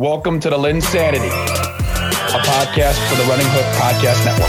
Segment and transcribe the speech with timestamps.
[0.00, 4.46] Welcome to the Linsanity, a podcast for the Running Hook Podcast Network.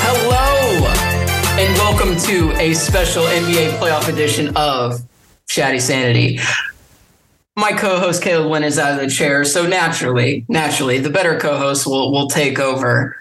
[0.00, 0.84] Hello,
[1.60, 5.00] and welcome to a special NBA playoff edition of
[5.48, 6.40] ShaddaySanity.
[7.54, 11.86] My co-host Caleb Wynn is out of the chair, so naturally, naturally, the better co-host
[11.86, 13.14] will will take over.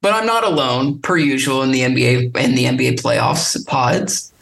[0.00, 4.32] But I'm not alone, per usual in the NBA in the NBA playoffs pods.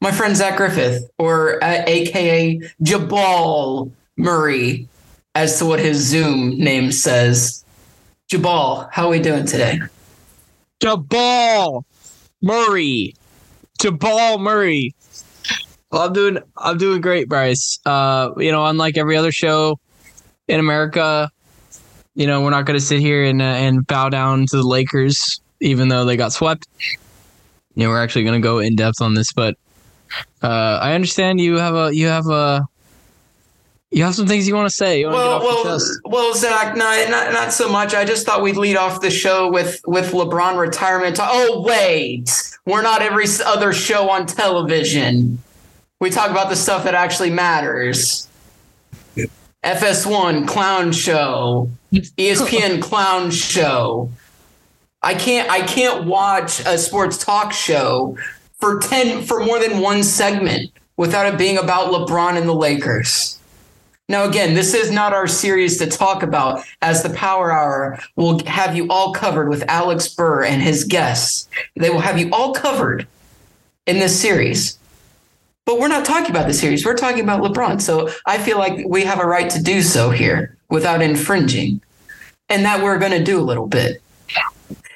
[0.00, 4.88] My friend Zach Griffith, or uh, AKA Jabal Murray,
[5.34, 7.64] as to what his Zoom name says.
[8.28, 9.80] Jabal, how are we doing today?
[10.80, 11.86] Jabal
[12.42, 13.14] Murray.
[13.80, 14.94] Jabal Murray.
[15.90, 17.78] Well, I'm doing I'm doing great, Bryce.
[17.86, 19.78] Uh, you know, unlike every other show
[20.48, 21.30] in America,
[22.14, 24.66] you know, we're not going to sit here and uh, and bow down to the
[24.66, 26.66] Lakers, even though they got swept.
[27.74, 29.54] You know, we're actually going to go in depth on this, but
[30.42, 32.66] uh, I understand you have a you have a
[33.90, 35.00] you have some things you want to say.
[35.00, 37.94] You want well, to get well, well, Zach, not, not not so much.
[37.94, 41.18] I just thought we'd lead off the show with with LeBron retirement.
[41.20, 42.30] Oh wait,
[42.66, 45.38] we're not every other show on television.
[46.00, 48.28] We talk about the stuff that actually matters.
[49.64, 54.10] FS1 clown show, ESPN clown show.
[55.02, 58.16] I can't I can't watch a sports talk show
[58.66, 63.38] for 10 for more than one segment without it being about LeBron and the Lakers.
[64.08, 68.44] Now, again, this is not our series to talk about, as the Power Hour will
[68.46, 71.48] have you all covered with Alex Burr and his guests.
[71.76, 73.06] They will have you all covered
[73.86, 74.78] in this series.
[75.64, 76.84] But we're not talking about the series.
[76.84, 77.80] We're talking about LeBron.
[77.80, 81.80] So I feel like we have a right to do so here without infringing.
[82.48, 84.02] And that we're going to do a little bit.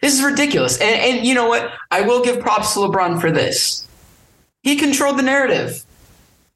[0.00, 0.80] This is ridiculous.
[0.80, 1.72] And, and you know what?
[1.90, 3.86] I will give props to LeBron for this.
[4.62, 5.84] He controlled the narrative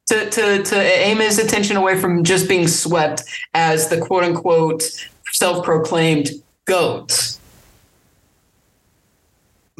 [0.06, 4.82] to, to, to aim his attention away from just being swept as the quote unquote
[5.32, 6.30] self proclaimed
[6.66, 7.38] GOAT.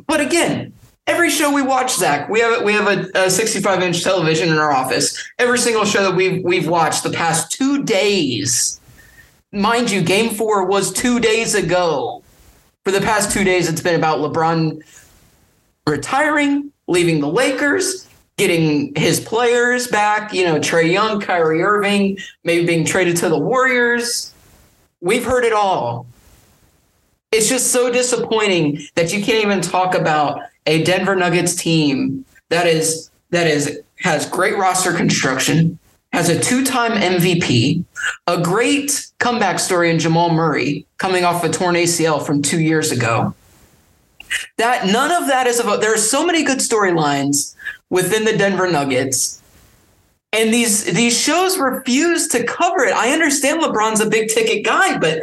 [0.06, 0.72] But again,
[1.06, 4.58] every show we watch, Zach, we have we have a, a 65 inch television in
[4.58, 5.16] our office.
[5.38, 8.80] Every single show that we've we've watched the past two days,
[9.52, 12.23] mind you, Game Four was two days ago.
[12.84, 14.82] For the past two days, it's been about LeBron
[15.86, 18.06] retiring, leaving the Lakers,
[18.36, 20.34] getting his players back.
[20.34, 24.34] You know, Trae Young, Kyrie Irving, maybe being traded to the Warriors.
[25.00, 26.06] We've heard it all.
[27.32, 32.66] It's just so disappointing that you can't even talk about a Denver Nuggets team that
[32.66, 35.78] is that is has great roster construction,
[36.14, 37.84] has a two-time MVP,
[38.26, 42.92] a great comeback story in Jamal Murray coming off a torn ACL from 2 years
[42.92, 43.34] ago.
[44.58, 47.54] That none of that is about there are so many good storylines
[47.90, 49.40] within the Denver Nuggets.
[50.32, 52.94] And these these shows refuse to cover it.
[52.94, 55.22] I understand LeBron's a big ticket guy, but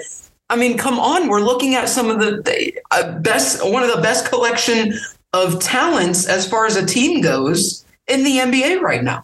[0.50, 3.96] I mean, come on, we're looking at some of the, the uh, best, one of
[3.96, 4.94] the best collection
[5.32, 9.24] of talents as far as a team goes in the NBA right now.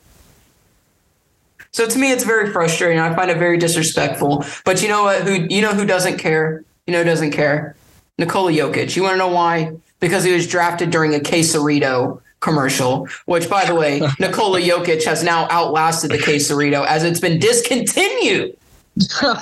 [1.77, 2.97] So to me, it's very frustrating.
[2.97, 4.43] I find it very disrespectful.
[4.65, 5.21] But you know what?
[5.21, 6.63] Who you know who doesn't care?
[6.87, 7.75] You know who doesn't care?
[8.17, 8.95] Nikola Jokic.
[8.95, 9.77] You want to know why?
[9.99, 15.23] Because he was drafted during a Quesarito commercial, which, by the way, Nikola Jokic has
[15.23, 18.57] now outlasted the Quesarito as it's been discontinued.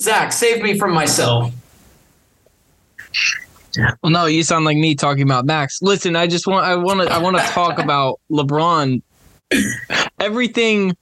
[0.00, 1.52] Zach, save me from myself.
[4.02, 5.82] Well, no, you sound like me talking about Max.
[5.82, 9.02] Listen, I just want I want to I want to talk about LeBron.
[10.20, 10.96] Everything.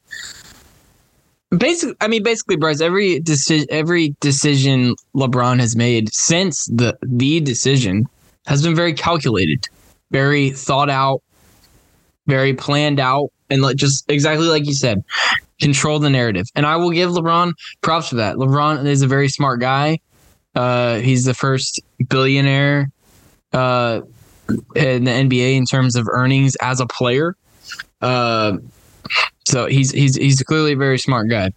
[1.57, 2.81] Basically, I mean, basically, Bryce.
[2.81, 8.09] Every decision, every decision LeBron has made since the the decision
[8.47, 9.67] has been very calculated,
[10.11, 11.23] very thought out,
[12.27, 15.03] very planned out, and like just exactly like you said,
[15.61, 16.47] control the narrative.
[16.55, 18.37] And I will give LeBron props for that.
[18.37, 19.99] LeBron is a very smart guy.
[20.55, 22.91] Uh, he's the first billionaire
[23.53, 24.01] uh,
[24.75, 27.37] in the NBA in terms of earnings as a player.
[28.01, 28.59] Uh,
[29.47, 31.51] so he's he's he's clearly a very smart guy.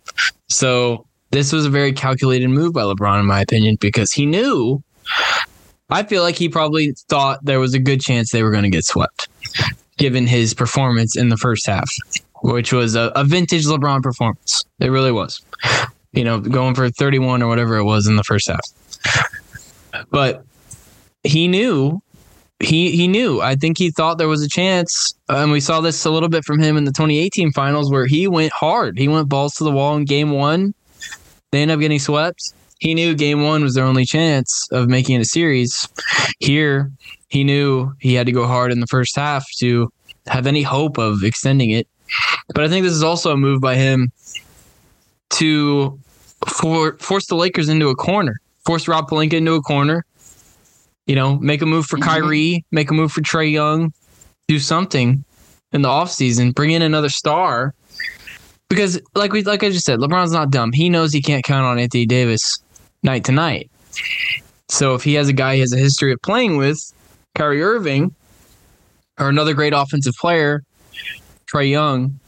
[0.50, 4.84] So this was a very calculated move by LeBron, in my opinion, because he knew.
[5.90, 8.70] I feel like he probably thought there was a good chance they were going to
[8.70, 9.28] get swept,
[9.98, 11.90] given his performance in the first half,
[12.42, 14.64] which was a, a vintage LeBron performance.
[14.80, 15.42] It really was.
[16.14, 20.06] You know, going for 31 or whatever it was in the first half.
[20.10, 20.46] But
[21.24, 22.02] he knew
[22.64, 23.42] he he knew.
[23.42, 26.46] I think he thought there was a chance, and we saw this a little bit
[26.46, 28.98] from him in the 2018 finals, where he went hard.
[28.98, 30.74] He went balls to the wall in Game One.
[31.52, 32.54] They ended up getting swept.
[32.80, 35.88] He knew Game One was their only chance of making it a series.
[36.40, 36.92] Here,
[37.30, 39.92] he knew he had to go hard in the first half to
[40.28, 41.88] have any hope of extending it.
[42.54, 44.12] But I think this is also a move by him
[45.32, 46.00] to
[46.48, 50.06] for force the Lakers into a corner, force Rob Pelinka into a corner.
[51.06, 52.04] You know, make a move for Mhm.
[52.04, 53.92] Kyrie, make a move for Trae Young,
[54.48, 55.24] do something
[55.74, 57.74] in the offseason, bring in another star.
[58.70, 60.72] Because like we like I just said, LeBron's not dumb.
[60.72, 62.60] He knows he can't count on Anthony Davis
[63.04, 63.70] night to night.
[64.70, 66.80] So if he has a guy he has a history of playing with,
[67.36, 68.16] Kyrie Irving,
[69.20, 70.64] or another great offensive player,
[71.52, 72.20] Trae Young,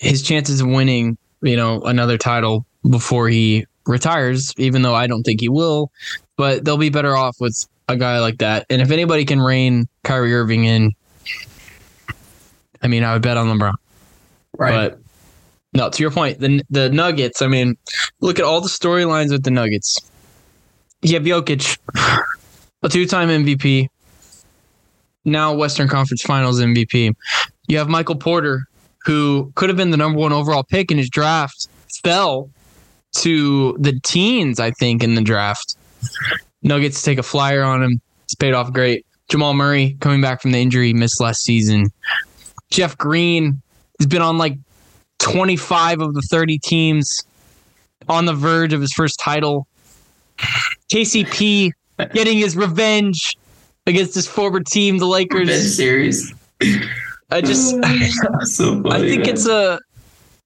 [0.00, 5.22] his chances of winning, you know, another title before he retires, even though I don't
[5.22, 5.90] think he will,
[6.36, 8.66] but they'll be better off with a guy like that.
[8.70, 10.92] And if anybody can rein Kyrie Irving in,
[12.82, 13.74] I mean, I would bet on LeBron.
[14.56, 14.90] Right.
[14.90, 15.00] But
[15.72, 17.42] no, to your point, the the Nuggets.
[17.42, 17.76] I mean,
[18.20, 19.98] look at all the storylines with the Nuggets.
[21.02, 21.78] You have Jokic,
[22.82, 23.88] a two-time MVP,
[25.24, 27.14] now Western Conference Finals MVP.
[27.66, 28.66] You have Michael Porter,
[29.04, 31.68] who could have been the number one overall pick in his draft,
[32.02, 32.48] fell
[33.16, 35.76] to the teens, I think, in the draft.
[36.62, 38.00] Nuggets take a flyer on him.
[38.24, 39.06] It's paid off great.
[39.28, 41.86] Jamal Murray coming back from the injury, missed last season.
[42.70, 43.60] Jeff Green
[43.98, 44.58] has been on like
[45.18, 47.22] 25 of the 30 teams
[48.08, 49.66] on the verge of his first title.
[50.92, 51.70] KCP
[52.12, 53.36] getting his revenge
[53.86, 55.48] against his former team, the Lakers.
[55.48, 56.34] Revenge series.
[57.30, 57.70] I just
[58.42, 59.34] so funny, I think man.
[59.34, 59.78] it's a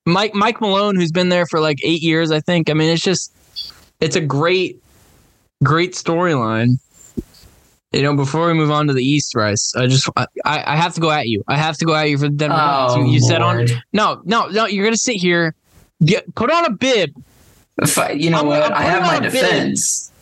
[0.07, 2.31] Mike Mike Malone who's been there for like eight years.
[2.31, 2.71] I think.
[2.71, 3.33] I mean, it's just
[4.01, 4.81] it's a great
[5.63, 6.79] great storyline.
[7.93, 10.95] You know, before we move on to the East, Rice, I just I, I have
[10.95, 11.43] to go at you.
[11.49, 14.21] I have to go at you for the Denver Oh, You, you said on no
[14.25, 14.67] no no.
[14.67, 15.55] You're gonna sit here,
[16.05, 17.11] get put on a bib.
[17.97, 18.63] I- you know I'm- what?
[18.63, 19.41] I'm I have my on a bid.
[19.41, 20.13] defense.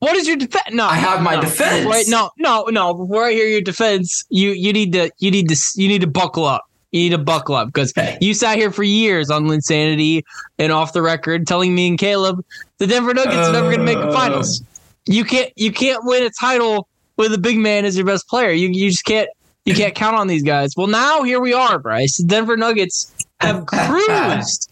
[0.00, 0.66] What is your defense?
[0.72, 1.86] No, I have my no, defense.
[1.88, 2.94] Wait, no, no, no.
[2.94, 6.06] Before I hear your defense, you you need to you need to you need to
[6.06, 6.67] buckle up.
[6.92, 10.22] You need to buckle up because you sat here for years on Linsanity
[10.58, 12.42] and off the record telling me and Caleb
[12.78, 14.12] the Denver Nuggets are never going to make the Uh.
[14.12, 14.62] finals.
[15.06, 16.88] You can't you can't win a title
[17.18, 18.52] with a big man as your best player.
[18.52, 19.28] You you just can't
[19.66, 20.72] you can't count on these guys.
[20.76, 22.16] Well, now here we are, Bryce.
[22.16, 24.70] The Denver Nuggets have cruised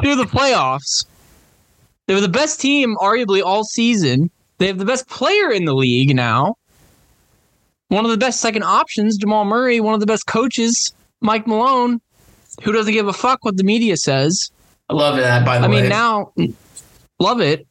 [0.00, 1.04] through the playoffs.
[2.06, 4.30] They were the best team, arguably, all season.
[4.58, 6.56] They have the best player in the league now.
[7.88, 9.78] One of the best second options, Jamal Murray.
[9.80, 12.00] One of the best coaches, Mike Malone,
[12.62, 14.50] who doesn't give a fuck what the media says.
[14.88, 15.44] I love that.
[15.44, 16.32] By the I way, I mean, now,
[17.18, 17.66] love it.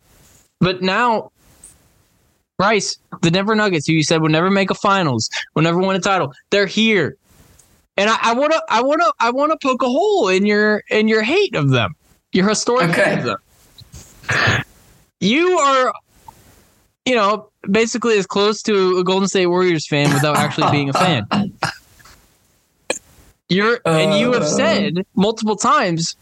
[0.60, 1.31] But now,
[2.57, 5.96] Bryce, the Denver Nuggets, who you said would never make a finals, would never win
[5.96, 7.16] a title, they're here.
[7.98, 10.84] And I want to, I want to, I want to poke a hole in your
[10.90, 11.95] in your hate of them,
[12.31, 13.10] your historic Okay.
[13.10, 14.63] hate of them.
[15.19, 15.94] You are,
[17.06, 20.94] you know, basically as close to a Golden State Warriors fan without actually being a
[20.94, 21.24] fan.
[23.50, 24.48] You're and you have Uh.
[24.48, 26.16] said multiple times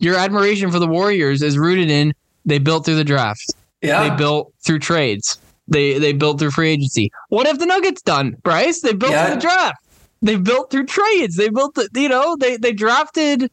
[0.00, 2.12] your admiration for the Warriors is rooted in
[2.44, 3.44] they built through the draft.
[3.82, 4.08] yeah.
[4.08, 5.38] They built through trades.
[5.68, 7.10] They they built through free agency.
[7.28, 8.80] What have the Nuggets done, Bryce?
[8.80, 9.26] They built Yeah.
[9.26, 9.76] through the draft.
[10.22, 11.36] They built through trades.
[11.36, 13.50] They built the, you know, they they drafted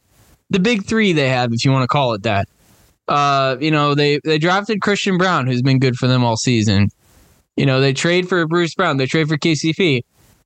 [0.50, 2.48] the big three they have, if you want to call it that.
[3.08, 6.88] Uh, you know, they they drafted Christian Braun, who's been good for them all season.
[7.56, 10.02] You know, they trade for Bruce Brown, they trade for KCP.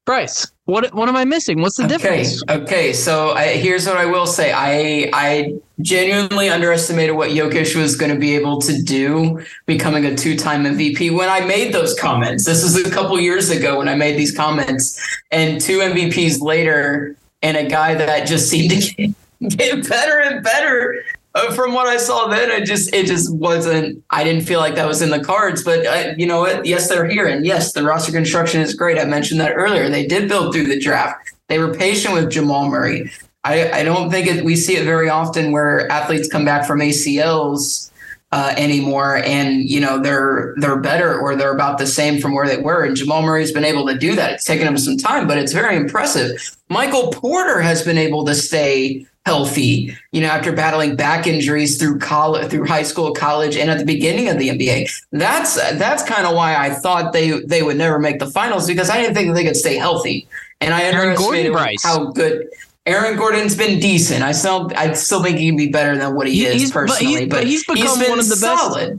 [0.07, 1.61] Bryce, what what am I missing?
[1.61, 1.97] What's the okay.
[1.97, 2.43] difference?
[2.49, 2.93] Okay.
[2.93, 4.53] So I, here's what I will say.
[4.53, 10.17] I I genuinely underestimated what Jokic was going to be able to do, becoming a
[10.17, 11.17] two-time MVP.
[11.17, 14.35] When I made those comments, this was a couple years ago when I made these
[14.35, 19.15] comments, and two MVPs later, and a guy that just seemed to get,
[19.57, 21.05] get better and better.
[21.33, 24.03] Uh, from what I saw then, it just it just wasn't.
[24.11, 25.63] I didn't feel like that was in the cards.
[25.63, 26.67] But uh, you know what?
[26.67, 28.99] Yes, they're here, and yes, the roster construction is great.
[28.99, 29.89] I mentioned that earlier.
[29.89, 31.33] They did build through the draft.
[31.47, 33.11] They were patient with Jamal Murray.
[33.45, 36.81] I, I don't think it, we see it very often where athletes come back from
[36.81, 37.91] ACLs
[38.33, 42.47] uh, anymore, and you know they're they're better or they're about the same from where
[42.47, 42.85] they were.
[42.85, 44.33] And Jamal Murray's been able to do that.
[44.33, 46.57] It's taken him some time, but it's very impressive.
[46.69, 51.99] Michael Porter has been able to stay healthy, you know, after battling back injuries through
[52.01, 54.91] college, through high school, college, and at the beginning of the NBA.
[55.13, 58.91] That's that's kind of why I thought they they would never make the finals because
[58.91, 60.27] I didn't think they could stay healthy.
[60.61, 61.83] And I Aaron Gordon, underestimated Bryce.
[61.85, 62.49] how good
[62.87, 64.23] Aaron Gordon's been decent.
[64.23, 66.71] I still I still think he can be better than what he, He- is he's-
[66.73, 67.15] but personally.
[67.15, 68.93] he's- but he's become one of the best-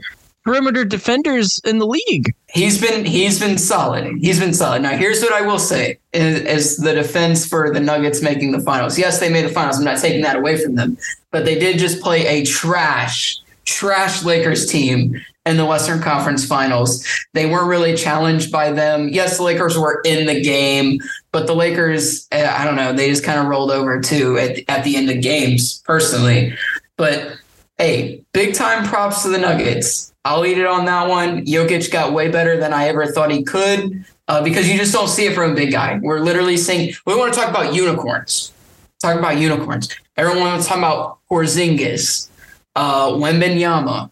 [0.44, 2.34] Perimeter defenders in the league.
[2.52, 4.18] He's been he's been solid.
[4.20, 4.82] He's been solid.
[4.82, 8.98] Now here's what I will say is, the defense for the Nuggets making the finals.
[8.98, 9.78] Yes, they made the finals.
[9.78, 10.98] I'm not taking that away from them,
[11.30, 17.06] but they did just play a trash trash Lakers team in the Western Conference Finals.
[17.32, 19.08] They weren't really challenged by them.
[19.08, 21.00] Yes, the Lakers were in the game,
[21.32, 24.58] but the Lakers, eh, I don't know, they just kind of rolled over too at,
[24.68, 26.54] at the end of games, personally.
[26.96, 27.36] But
[27.78, 30.11] hey, big time props to the Nuggets.
[30.24, 31.44] I'll eat it on that one.
[31.44, 35.08] Jokic got way better than I ever thought he could uh, because you just don't
[35.08, 35.98] see it from a big guy.
[36.00, 38.52] We're literally saying we want to talk about unicorns.
[39.00, 39.88] Talk about unicorns.
[40.16, 42.28] Everyone wants to talk about Porzingis,
[42.76, 44.10] uh, Wembanyama.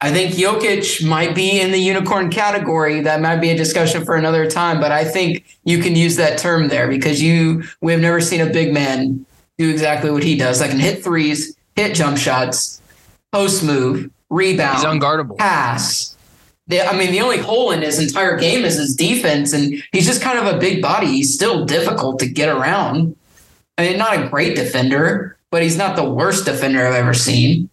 [0.00, 3.00] I think Jokic might be in the unicorn category.
[3.00, 6.38] That might be a discussion for another time, but I think you can use that
[6.38, 9.24] term there because you we have never seen a big man
[9.58, 10.58] do exactly what he does.
[10.58, 12.82] That can hit threes, hit jump shots,
[13.30, 15.36] post move, rebound, He's unguardable.
[15.38, 16.16] pass.
[16.68, 20.06] The, I mean, the only hole in his entire game is his defense, and he's
[20.06, 21.06] just kind of a big body.
[21.08, 23.14] He's still difficult to get around.
[23.78, 27.68] I mean, not a great defender, but he's not the worst defender I've ever seen.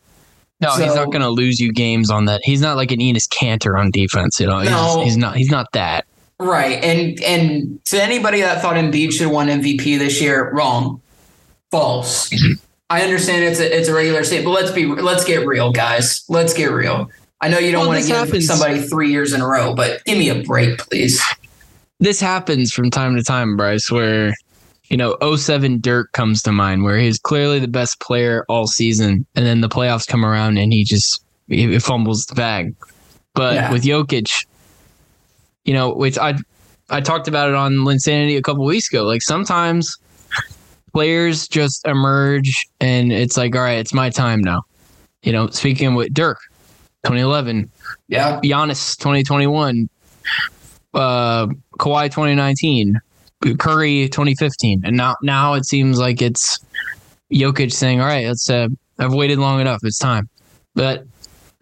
[0.61, 2.41] No, he's not going to lose you games on that.
[2.43, 4.39] He's not like an Enes Kanter on defense.
[4.39, 5.01] You know, he's, No.
[5.03, 5.37] he's not.
[5.37, 6.05] He's not that.
[6.39, 6.83] Right.
[6.83, 11.01] And and to anybody that thought Embiid should have won MVP this year, wrong.
[11.71, 12.29] False.
[12.29, 12.53] Mm-hmm.
[12.89, 16.23] I understand it's a it's a regular state, but let's be let's get real, guys.
[16.29, 17.09] Let's get real.
[17.41, 18.47] I know you don't Well, want to give happens.
[18.47, 21.21] somebody three years in a row, but give me a break, please.
[21.99, 23.91] This happens from time to time, Bryce.
[23.91, 24.33] Where
[24.89, 29.25] you know 07 Dirk comes to mind, where he's clearly the best player all season,
[29.35, 32.75] and then the playoffs come around and he just he fumbles the bag.
[33.35, 33.71] But Yeah.
[33.71, 34.45] with Jokic,
[35.63, 36.33] you know, which I
[36.89, 39.03] I talked about it on Linsanity a couple weeks ago.
[39.03, 39.95] Like sometimes
[40.93, 44.63] players just emerge and it's like, all right, it's my time now.
[45.23, 46.39] You know, speaking with Dirk,
[47.05, 47.69] 2011,
[48.07, 48.39] Yeah.
[48.41, 49.89] Giannis 2021,
[50.93, 51.47] uh,
[51.79, 52.99] Kawhi 2019,
[53.57, 56.59] Curry 2015, and now now it seems like it's
[57.31, 58.49] Jokic saying, "All right, let's.
[58.49, 58.67] Uh,
[58.97, 59.79] I've waited long enough.
[59.83, 60.27] It's time."
[60.75, 61.05] But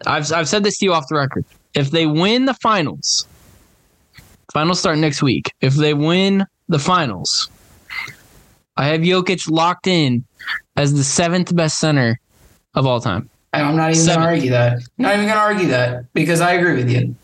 [0.06, 1.44] I've I've said this to you off the record.
[1.74, 3.26] If they win the finals,
[4.52, 5.52] finals start next week.
[5.60, 7.48] If they win the finals,
[8.78, 10.24] I have Jokic locked in
[10.76, 12.20] as the seventh best center
[12.74, 13.28] of all time.
[13.52, 14.82] And I'm not even gonna argue that.
[14.98, 17.16] Not even gonna argue that because I agree with you.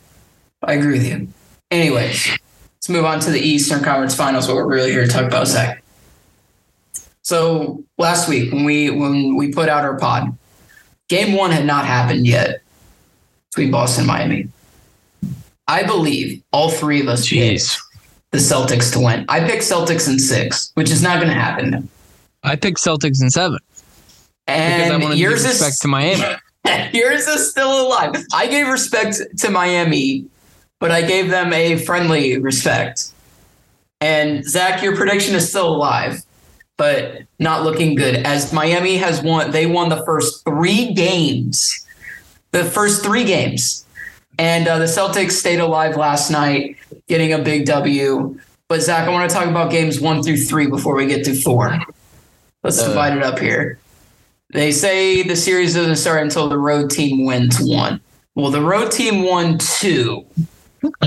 [0.63, 1.29] I agree with you.
[1.71, 4.49] Anyways, let's move on to the Eastern Conference Finals.
[4.49, 5.85] What we're really here to talk about, Zach.
[7.23, 10.37] So last week when we when we put out our pod,
[11.09, 12.63] game one had not happened yet
[13.51, 14.49] between Boston and Miami.
[15.69, 17.81] I believe all three of us Jeez.
[18.35, 19.25] The Celtics to win.
[19.29, 21.89] I picked Celtics in six, which is not going to happen.
[22.43, 23.61] I picked Celtics in seven
[24.45, 26.25] because I And wanted to yours is respect to Miami.
[26.93, 28.15] Yours is still alive.
[28.33, 30.25] I gave respect to Miami,
[30.81, 33.13] but I gave them a friendly respect.
[34.01, 36.23] And Zach, your prediction is still alive,
[36.79, 38.17] but not looking good.
[38.27, 41.87] As Miami has won, they won the first three games.
[42.53, 43.85] The first three games.
[44.39, 46.77] And uh, the Celtics stayed alive last night,
[47.09, 48.39] getting a big W.
[48.69, 51.35] But Zach, I want to talk about games one through three before we get to
[51.35, 51.79] four.
[52.63, 53.79] Let's Uh, divide it up here.
[54.53, 58.01] They say the series doesn't start until the road team wins one.
[58.35, 60.25] Well, the road team won two.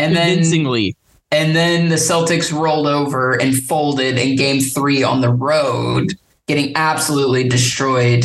[0.00, 0.94] And then Convincingly.
[1.32, 6.12] and then the Celtics rolled over and folded in game three on the road,
[6.46, 8.24] getting absolutely destroyed.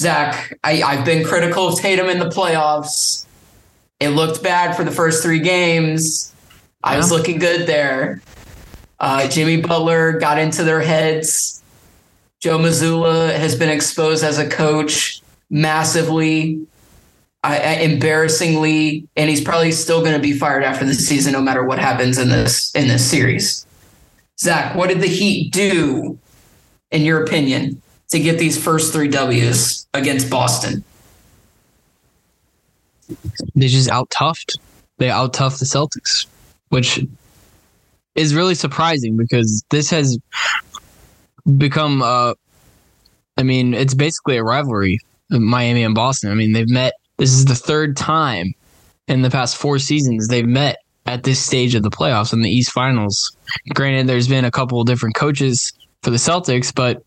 [0.00, 3.26] Zach, I, I've been critical of Tatum in the playoffs.
[4.02, 6.34] It looked bad for the first three games.
[6.82, 8.20] I was looking good there.
[8.98, 11.62] Uh, Jimmy Butler got into their heads.
[12.40, 16.66] Joe Mazzulla has been exposed as a coach massively,
[17.44, 21.40] I, I, embarrassingly, and he's probably still going to be fired after the season, no
[21.40, 23.64] matter what happens in this in this series.
[24.40, 26.18] Zach, what did the Heat do,
[26.90, 30.82] in your opinion, to get these first three Ws against Boston?
[33.54, 34.58] They just out toughed.
[34.98, 36.26] They out toughed the Celtics,
[36.68, 37.04] which
[38.14, 40.18] is really surprising because this has
[41.56, 42.34] become uh
[43.38, 44.98] I mean, it's basically a rivalry,
[45.30, 46.30] Miami and Boston.
[46.30, 48.52] I mean, they've met this is the third time
[49.08, 52.50] in the past four seasons they've met at this stage of the playoffs in the
[52.50, 53.36] East Finals.
[53.74, 57.02] Granted, there's been a couple of different coaches for the Celtics, but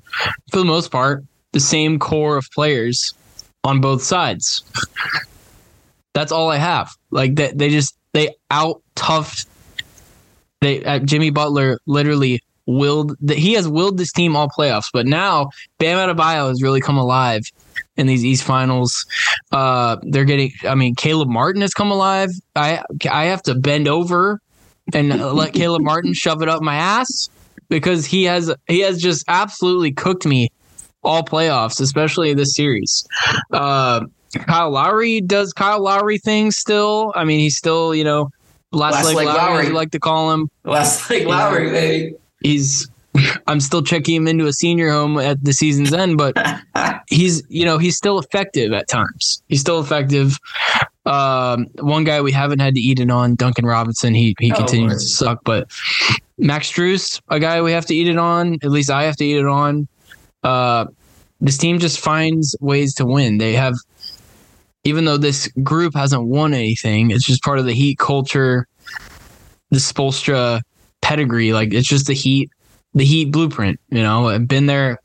[0.52, 3.14] for the most part, the same core of players
[3.64, 4.64] on both sides.
[6.16, 6.90] That's all I have.
[7.12, 9.46] Like that, they just they out toughed.
[10.62, 13.18] They uh, Jimmy Butler literally willed.
[13.20, 16.98] that He has willed this team all playoffs, but now Bam Adebayo has really come
[16.98, 17.44] alive
[17.98, 19.06] in these East Finals.
[19.52, 20.54] Uh, they're getting.
[20.64, 22.30] I mean, Caleb Martin has come alive.
[22.56, 22.82] I
[23.12, 24.40] I have to bend over
[24.94, 27.30] and let Caleb Martin shove it up my ass
[27.68, 30.48] because he has he has just absolutely cooked me
[31.04, 33.06] all playoffs, especially this series.
[33.52, 34.06] Uh,
[34.48, 37.12] Kyle Lowry does Kyle Lowry things still.
[37.16, 38.30] I mean, he's still, you know,
[38.72, 39.70] last, Last leg leg Lowry, Lowry.
[39.70, 40.50] like to call him.
[40.64, 42.16] Last like Lowry, baby.
[42.42, 42.88] He's
[43.48, 46.36] I'm still checking him into a senior home at the season's end, but
[47.10, 49.42] he's you know he's still effective at times.
[49.48, 50.38] He's still effective.
[51.06, 54.14] Um, one guy we haven't had to eat it on, Duncan Robinson.
[54.14, 55.00] He he Oh, continues Lord.
[55.02, 55.70] to suck, but
[56.38, 58.56] Max Strus, a guy we have to eat it on.
[58.64, 59.88] At least I have to eat it on.
[60.44, 60.86] Uh,
[61.42, 63.38] this team just finds ways to win.
[63.38, 63.76] They have,
[64.86, 68.68] even though this group hasn't won anything, it's just part of the Heat culture,
[69.72, 70.62] the Spoelstra
[71.02, 71.52] pedigree.
[71.52, 72.50] Like it's just the Heat,
[72.94, 73.80] the Heat blueprint.
[73.90, 75.00] You know, I've been there,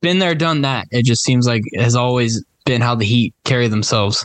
[0.00, 0.86] been there, done that.
[0.92, 4.24] It just seems like has always been how the Heat carry themselves.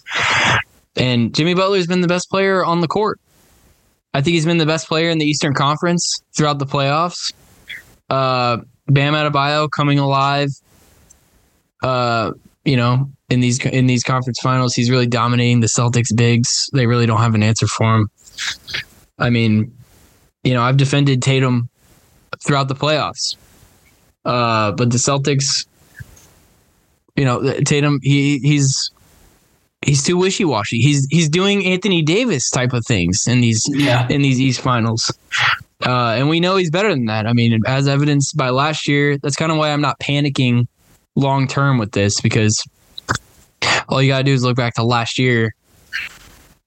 [0.96, 3.20] And Jimmy Butler's been the best player on the court.
[4.14, 7.34] I think he's been the best player in the Eastern Conference throughout the playoffs.
[8.10, 10.50] Uh, Bam Adebayo coming alive.
[11.82, 12.32] Uh,
[12.66, 16.70] you know, in these in these conference finals, he's really dominating the Celtics bigs.
[16.74, 18.10] They really don't have an answer for him.
[19.18, 19.76] I mean,
[20.44, 21.70] you know, I've defended Tatum
[22.46, 23.36] throughout the playoffs,
[24.26, 25.66] uh, but the Celtics,
[27.16, 28.92] you know, Tatum he he's
[29.86, 30.80] he's too wishy washy.
[30.80, 34.08] He's he's doing Anthony Davis type of things in these Yeah.
[34.10, 35.12] in these East finals.
[35.86, 37.26] Uh, and we know he's better than that.
[37.26, 40.68] I mean, as evidenced by last year, that's kind of why I'm not panicking
[41.16, 42.62] long term with this because
[43.90, 45.54] all you gotta do is look back to last year.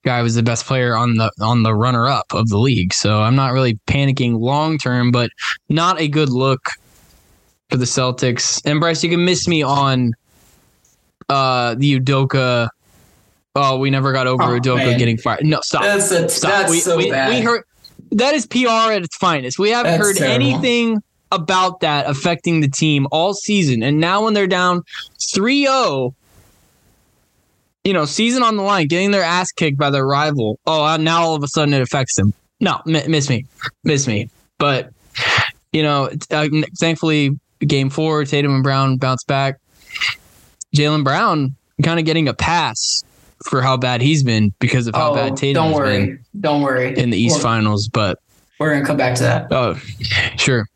[0.04, 2.92] Guy was the best player on the on the runner up of the league.
[2.92, 5.30] So I'm not really panicking long term, but
[5.68, 6.60] not a good look
[7.70, 8.60] for the Celtics.
[8.64, 10.12] And Bryce, you can miss me on
[11.28, 12.68] uh the Udoka.
[13.54, 14.98] Oh, we never got over Oh, Udoka man.
[14.98, 15.44] getting fired.
[15.44, 15.82] No, stop.
[15.82, 16.50] That's a, Stop.
[16.50, 17.28] that's we, so we, bad.
[17.30, 17.62] we heard
[18.10, 19.58] that is PR at its finest.
[19.58, 20.34] We haven't That's heard terrible.
[20.46, 23.82] anything about that affecting the team all season.
[23.82, 24.82] And now when they're down
[25.20, 26.12] 3-0,
[27.84, 30.58] you know, season on the line, getting their ass kicked by their rival.
[30.66, 32.32] Oh, uh, now all of a sudden it affects them.
[32.60, 33.46] No, m- miss me,
[33.84, 34.28] miss me.
[34.58, 34.90] But
[35.72, 36.48] you know, uh,
[36.78, 39.58] thankfully, game four, Tatum and Brown bounce back.
[40.76, 43.02] Jaylen Brown kind of getting a pass
[43.48, 46.06] for how bad he's been because of how oh, bad Tatum don't worry.
[46.06, 46.96] been Don't worry.
[46.96, 47.88] in the East We're, Finals.
[47.88, 48.18] But
[48.60, 49.48] we're gonna come back to that.
[49.50, 49.74] oh,
[50.36, 50.66] sure,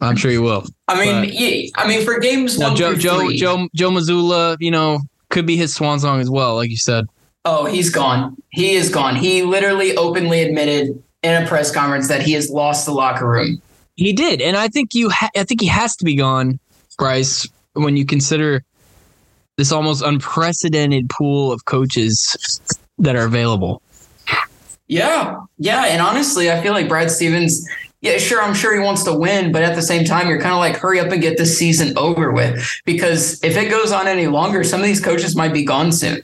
[0.00, 0.66] I'm sure you will.
[0.88, 4.56] I mean, But- yeah, I mean, for games Now, one Joe, Joe, Joe, Joe Mazzulla,
[4.58, 4.98] you know,
[5.30, 7.06] could be his swan song as well, like you said.
[7.44, 8.36] Oh, he's gone.
[8.50, 9.16] He is gone.
[9.16, 13.62] He literally openly admitted in a press conference that he has lost the locker room.
[13.96, 16.58] He did, and I think you, ha- I think he has to be gone,
[16.98, 18.62] Bryce, when you consider
[19.56, 22.60] this almost unprecedented pool of coaches
[22.98, 23.82] that are available.
[24.88, 27.68] Yeah, yeah, and honestly, I feel like Brad Stevens.
[28.02, 30.54] Yeah, sure, I'm sure he wants to win, but at the same time, you're kind
[30.54, 32.66] of like, hurry up and get this season over with.
[32.86, 36.22] Because if it goes on any longer, some of these coaches might be gone soon.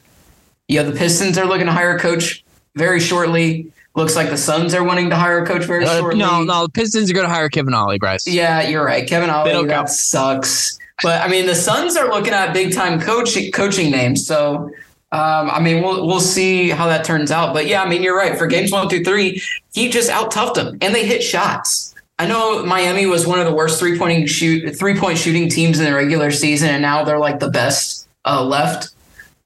[0.68, 2.42] Yeah, the Pistons are looking to hire a coach
[2.76, 3.70] very shortly.
[3.94, 6.18] Looks like the Suns are wanting to hire a coach very Uh, shortly.
[6.18, 8.26] no, no, the Pistons are going to hire Kevin Ollie, Bryce.
[8.26, 9.06] Yeah, you're right.
[9.06, 9.88] Kevin Ollie, that count.
[9.90, 10.78] sucks.
[11.02, 14.26] But I mean, the Suns are looking at big time coaching coaching names.
[14.26, 14.70] So
[15.12, 17.52] um, I mean, we'll we'll see how that turns out.
[17.54, 18.36] But yeah, I mean, you're right.
[18.36, 19.42] For games one through three,
[19.76, 21.94] he just out toughed them, and they hit shots.
[22.18, 25.78] I know Miami was one of the worst three pointing shoot three point shooting teams
[25.78, 28.88] in the regular season, and now they're like the best uh, left.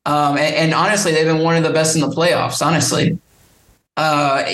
[0.07, 2.65] Um, and, and honestly, they've been one of the best in the playoffs.
[2.65, 3.19] Honestly,
[3.97, 4.45] uh,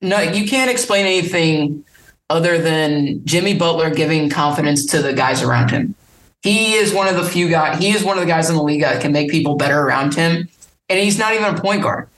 [0.00, 1.84] no, you can't explain anything
[2.28, 5.94] other than Jimmy Butler giving confidence to the guys around him.
[6.42, 7.78] He is one of the few guys.
[7.78, 10.16] He is one of the guys in the league that can make people better around
[10.16, 10.48] him,
[10.88, 12.08] and he's not even a point guard.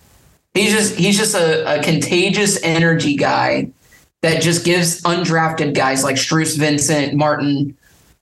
[0.54, 3.70] He's just he's just a, a contagious energy guy
[4.22, 7.76] that just gives undrafted guys like Strus, Vincent, Martin,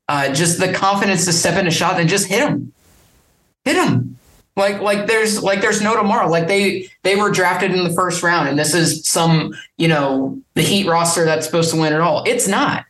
[0.08, 2.72] uh, just the confidence to step in a shot and just hit him,
[3.64, 4.18] hit him.
[4.56, 6.28] Like like there's like there's no tomorrow.
[6.28, 10.40] Like they they were drafted in the first round, and this is some you know
[10.54, 12.24] the Heat roster that's supposed to win it all.
[12.26, 12.84] It's not.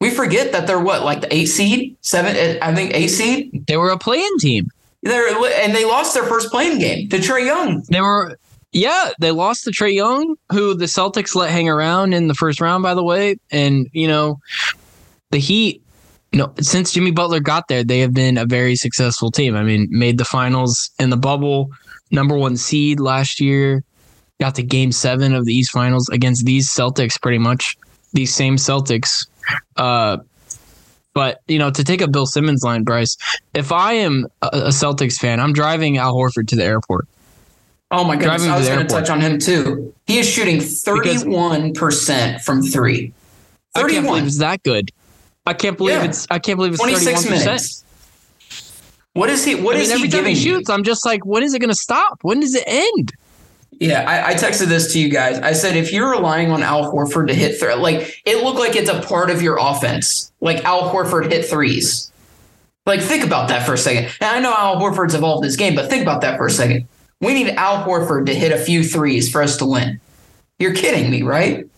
[0.00, 2.36] We forget that they're what like the eight seed, seven.
[2.62, 3.66] I think eight seed.
[3.66, 4.70] They were a play-in team.
[5.02, 5.28] They're
[5.62, 7.82] and they lost their first playing game to Trae Young.
[7.88, 8.38] They were,
[8.72, 12.60] yeah, they lost to Trae Young, who the Celtics let hang around in the first
[12.60, 13.36] round, by the way.
[13.50, 14.38] And, you know,
[15.30, 15.82] the Heat,
[16.32, 19.56] you know, since Jimmy Butler got there, they have been a very successful team.
[19.56, 21.70] I mean, made the finals in the bubble,
[22.10, 23.82] number one seed last year,
[24.38, 27.76] got to game seven of the East Finals against these Celtics, pretty much
[28.12, 29.26] these same Celtics.
[29.76, 30.18] Uh,
[31.14, 33.16] but you know, to take a Bill Simmons line, Bryce,
[33.54, 37.08] if I am a Celtics fan, I'm driving Al Horford to the airport.
[37.90, 38.42] Oh my goodness!
[38.46, 39.94] I was going to touch on him too.
[40.06, 43.12] He is shooting thirty-one percent from three.
[43.74, 44.90] I can't believe that good.
[45.46, 46.04] I can't believe Yeah.
[46.04, 46.26] it's.
[46.30, 47.46] I can't believe it's Twenty-six thirty-one percent.
[47.46, 47.84] minutes.
[49.14, 49.54] What is he?
[49.54, 50.54] What I is mean, he every time giving he you?
[50.56, 52.18] shoots, I'm just like, when is it going to stop?
[52.22, 53.12] When does it end?
[53.80, 55.38] Yeah, I, I texted this to you guys.
[55.38, 58.76] I said if you're relying on Al Horford to hit th- like it looked like
[58.76, 60.30] it's a part of your offense.
[60.40, 62.10] Like Al Horford hit threes.
[62.86, 64.04] Like think about that for a second.
[64.20, 66.86] And I know Al Horford's evolved his game, but think about that for a second.
[67.20, 70.00] We need Al Horford to hit a few threes for us to win.
[70.58, 71.68] You're kidding me, right?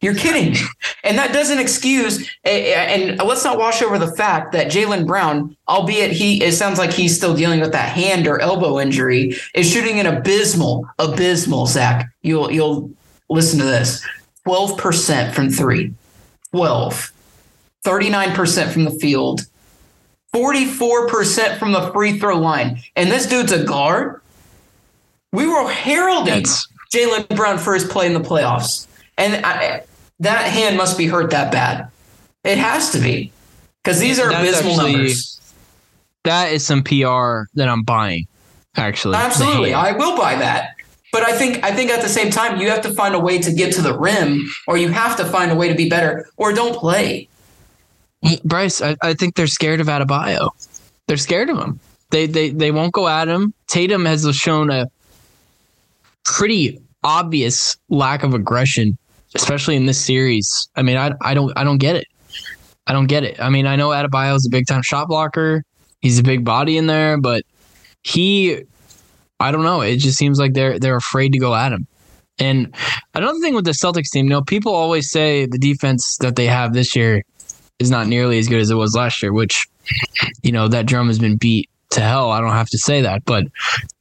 [0.00, 0.58] You're kidding me.
[1.04, 6.12] And that doesn't excuse, and let's not wash over the fact that Jaylen Brown, albeit
[6.12, 9.98] he, it sounds like he's still dealing with that hand or elbow injury, is shooting
[9.98, 12.08] an abysmal, abysmal, Zach.
[12.22, 12.88] You'll, you'll
[13.28, 14.06] listen to this
[14.46, 15.92] 12% from three,
[16.52, 17.12] 12,
[17.84, 19.40] 39% from the field,
[20.32, 22.80] 44% from the free throw line.
[22.94, 24.21] And this dude's a guard.
[25.32, 28.86] We were heralding That's- Jaylen Brown for his play in the playoffs.
[29.16, 29.82] And I,
[30.20, 31.88] that hand must be hurt that bad.
[32.44, 33.32] It has to be.
[33.82, 35.40] Because these are That's abysmal actually- numbers.
[36.24, 38.28] That is some PR that I'm buying,
[38.76, 39.16] actually.
[39.16, 39.74] Absolutely.
[39.74, 40.76] I will buy that.
[41.12, 43.38] But I think I think at the same time you have to find a way
[43.40, 46.26] to get to the rim or you have to find a way to be better
[46.36, 47.28] or don't play.
[48.44, 50.50] Bryce, I, I think they're scared of Adebayo.
[51.08, 51.80] They're scared of him.
[52.10, 53.52] They, they they won't go at him.
[53.66, 54.88] Tatum has shown a
[56.24, 58.96] pretty obvious lack of aggression,
[59.34, 60.68] especially in this series.
[60.76, 62.06] I mean, I I don't I don't get it.
[62.86, 63.40] I don't get it.
[63.40, 65.64] I mean, I know Adebayo is a big time shot blocker.
[66.00, 67.44] He's a big body in there, but
[68.02, 68.62] he
[69.38, 69.80] I don't know.
[69.80, 71.86] It just seems like they're they're afraid to go at him.
[72.38, 72.74] And
[73.14, 76.46] another thing with the Celtics team, you know, people always say the defense that they
[76.46, 77.22] have this year
[77.78, 79.66] is not nearly as good as it was last year, which
[80.42, 82.30] you know, that drum has been beat to hell.
[82.30, 83.44] I don't have to say that, but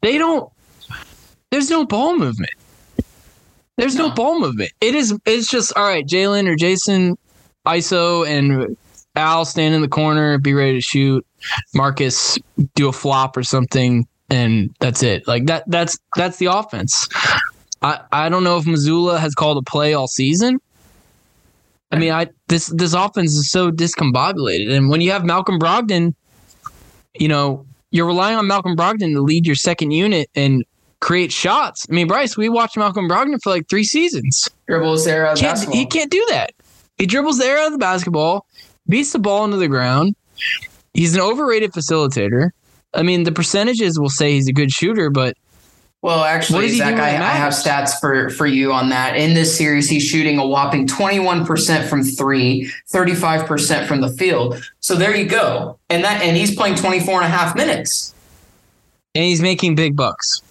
[0.02, 0.52] they don't
[1.52, 2.54] there's no ball movement.
[3.78, 4.16] There's no, No.
[4.16, 4.72] ball movement.
[4.82, 7.16] It is it's just all right, Jaylen or Jayson
[7.66, 8.76] ISO and
[9.16, 11.26] Al stand in the corner, be ready to shoot.
[11.74, 12.38] Marcus
[12.76, 15.28] do a flop or something, and that's it.
[15.28, 17.08] Like that that's that's the offense.
[17.82, 20.60] I, I don't know if Mazzulla has called a play all season.
[21.92, 26.14] I mean, I this this offense is so discombobulated, and when you have Malcolm Brogdon,
[27.16, 30.64] you know you're relying on Malcolm Brogdon to lead your second unit and
[31.02, 31.86] create shots.
[31.90, 34.50] I mean, Bryce, we watched Malcolm Brogdon for like three seasons.
[34.68, 35.78] Dribbles there out of Can't, basketball.
[35.78, 36.52] he can't do that.
[36.98, 38.46] He dribbles the air out of the basketball,
[38.88, 40.16] beats the ball into the ground.
[40.94, 42.52] He's an overrated facilitator.
[42.94, 45.36] I mean, the percentages will say he's a good shooter, but
[46.04, 49.16] Well, actually, does he do Zach, I, I have stats for, for you on that.
[49.16, 54.62] In this series, he's shooting a whopping 21% from three, 35% from the field.
[54.82, 55.80] So there you go.
[55.90, 58.14] And that and he's playing 24 and a half minutes.
[59.16, 60.42] and he's making big bucks.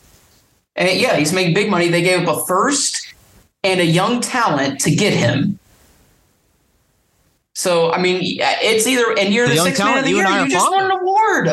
[0.76, 1.88] And yeah, he's making big money.
[1.88, 3.14] They gave up a first
[3.64, 5.58] and a young talent to get him.
[7.54, 10.16] So I mean, it's either and you're The the, sixth man of talent, the you
[10.18, 10.44] year.
[10.44, 11.46] You just won an award.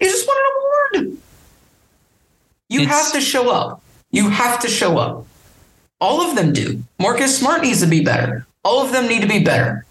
[0.00, 1.18] You just won an award.
[2.68, 3.82] You It's- have to show up.
[4.12, 5.26] You have to show up.
[6.00, 6.82] All of them do.
[6.98, 8.46] Marcus Smart needs to be better.
[8.64, 9.84] All of them need to be better.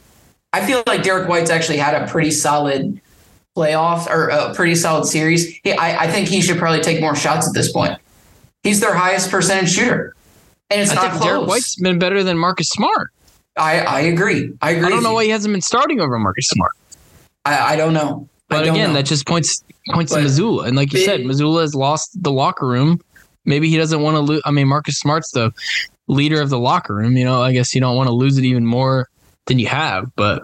[0.54, 3.00] I feel like Derrick White's actually had a pretty solid
[3.56, 5.46] playoff or a pretty solid series.
[5.64, 8.00] He, I, I think he should probably take more shots at this point.
[8.64, 10.16] He's their highest percentage shooter,
[10.70, 11.26] and it's I not think close.
[11.26, 13.12] Derrick White's been better than Marcus Smart.
[13.58, 14.54] I, I agree.
[14.62, 14.86] I agree.
[14.86, 16.72] I don't know why he hasn't been starting over Marcus Smart.
[17.46, 18.28] I, I don't know.
[18.48, 18.96] But don't again, know.
[18.96, 20.68] that just points points to Mazzulla.
[20.68, 23.00] And like you said, Mazzulla has lost the locker room.
[23.46, 24.42] Maybe he doesn't want to lose.
[24.46, 25.52] I mean, Marcus Smart's the
[26.08, 27.16] leader of the locker room.
[27.16, 29.08] You know, I guess you don't want to lose it even more
[29.46, 30.14] than you have.
[30.16, 30.44] But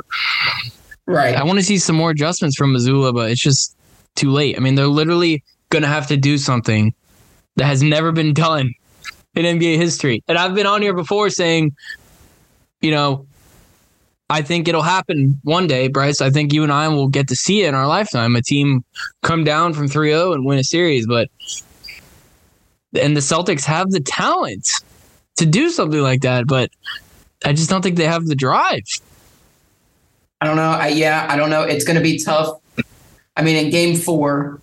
[1.08, 1.36] right.
[1.36, 3.76] I want to see some more adjustments from Mazzulla, but it's just
[4.16, 4.56] too late.
[4.56, 6.94] I mean, they're literally going to have to do something
[7.56, 8.74] that has never been done
[9.36, 10.24] in NBA history.
[10.28, 11.76] And I've been on here before saying,
[12.82, 13.26] you know,
[14.30, 16.20] I think it'll happen one day, Bryce.
[16.20, 18.36] I think you and I will get to see it in our lifetime.
[18.36, 18.84] A team
[19.22, 21.06] come down from 3 0 and win a series.
[21.06, 21.30] But,
[23.00, 24.68] and the Celtics have the talent
[25.38, 26.48] to do something like that.
[26.48, 26.72] But
[27.44, 28.84] I just don't think they have the drive.
[30.42, 30.64] I don't know.
[30.64, 31.62] I, yeah, I don't know.
[31.62, 32.60] It's going to be tough.
[33.38, 34.60] I mean, in game four,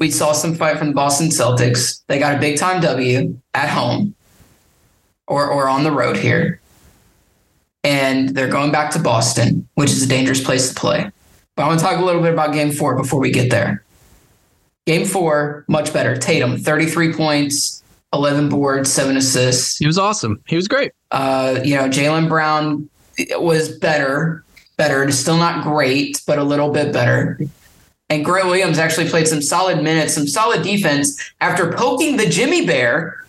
[0.00, 2.02] we saw some fight from the Boston Celtics.
[2.08, 4.16] They got a big time W at home
[5.28, 6.60] or, or on the road here.
[7.84, 11.10] And they're going back to Boston, which is a dangerous place to play.
[11.54, 13.84] But I want to talk a little bit about game four before we get there.
[14.86, 16.16] Game four, much better.
[16.16, 17.82] Tatum, 33 points,
[18.12, 19.76] 11 boards, seven assists.
[19.76, 20.42] He was awesome.
[20.46, 20.92] He was great.
[21.10, 22.88] Uh, you know, Jaylen Brown
[23.32, 24.44] was better,
[24.76, 27.38] better, still not great, but a little bit better.
[28.10, 32.66] And Grant Williams actually played some solid minutes, some solid defense after poking the Jimmy
[32.66, 33.24] Bear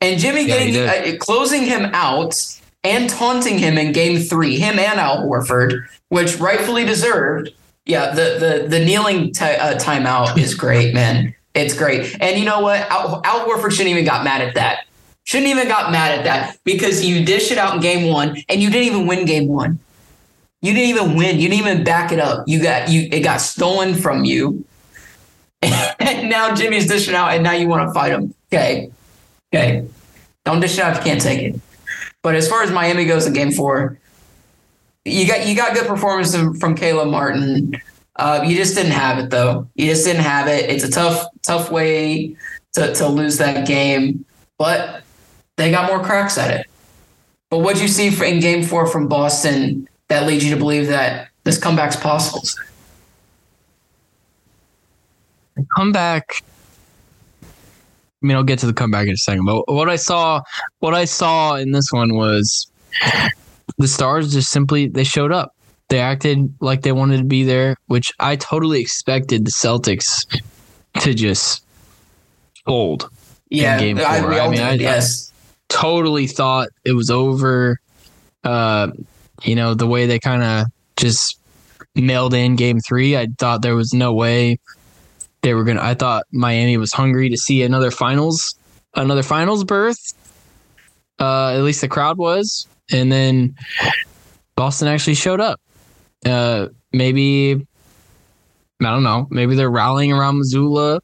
[0.00, 2.36] and Jimmy Yeah, getting uh, closing him out
[2.84, 7.50] and taunting him in game three, him and Al Horford, which rightfully deserved.
[7.84, 11.34] Yeah, the the the kneeling t- uh, timeout is great, man.
[11.54, 12.16] It's great.
[12.20, 12.80] And you know what?
[12.90, 14.84] Al, Al Horford shouldn't even got mad at that.
[15.24, 18.62] Shouldn't even got mad at that because you dish it out in game one and
[18.62, 19.78] you didn't even win game one.
[20.60, 21.38] You didn't even win.
[21.38, 22.44] You didn't even back it up.
[22.46, 24.64] You got you it got stolen from you.
[25.62, 28.34] and now Jimmy's dishing out and now you want to fight him.
[28.52, 28.90] Okay.
[29.52, 29.86] Okay.
[30.44, 31.60] Don't dish it out if you can't take it.
[32.22, 33.98] But as far as Miami goes in game four,
[35.04, 37.74] you got you got good performance from Caleb Martin.
[38.16, 39.68] Uh, you just didn't have it though.
[39.76, 40.68] You just didn't have it.
[40.68, 42.36] It's a tough, tough way
[42.72, 44.24] to, to lose that game,
[44.58, 45.02] but
[45.56, 46.66] they got more cracks at it.
[47.48, 51.28] But what you see in game four from Boston that leads you to believe that
[51.44, 52.42] this comeback's possible?
[55.74, 56.42] Comeback.
[57.42, 59.44] I mean, I'll get to the comeback in a second.
[59.44, 60.42] But what I saw,
[60.80, 62.70] what I saw in this one was
[63.76, 65.54] the Stars just simply they showed up.
[65.88, 70.26] They acted like they wanted to be there, which I totally expected the Celtics
[71.00, 71.64] to just
[72.64, 73.08] fold.
[73.48, 74.06] Yeah, game four.
[74.06, 75.34] I, I mean, I, yes, I
[75.68, 77.80] totally thought it was over.
[78.44, 78.88] Uh,
[79.42, 81.38] you know, the way they kind of just
[81.94, 84.58] mailed in game three, I thought there was no way
[85.42, 85.82] they were gonna.
[85.82, 88.56] I thought Miami was hungry to see another finals,
[88.94, 90.14] another finals berth.
[91.20, 93.56] Uh, at least the crowd was, and then
[94.54, 95.60] Boston actually showed up
[96.24, 97.66] uh, maybe
[98.80, 99.26] I don't know.
[99.30, 101.00] Maybe they're rallying around Mazzulla.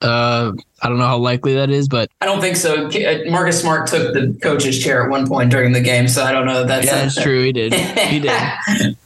[0.00, 2.90] Uh, I don't know how likely that is, but I don't think so.
[3.30, 6.46] Marcus Smart took the coach's chair at one point during the game, so I don't
[6.46, 6.64] know.
[6.64, 7.44] That's yeah, that's true.
[7.44, 7.72] He did.
[7.72, 8.30] He did.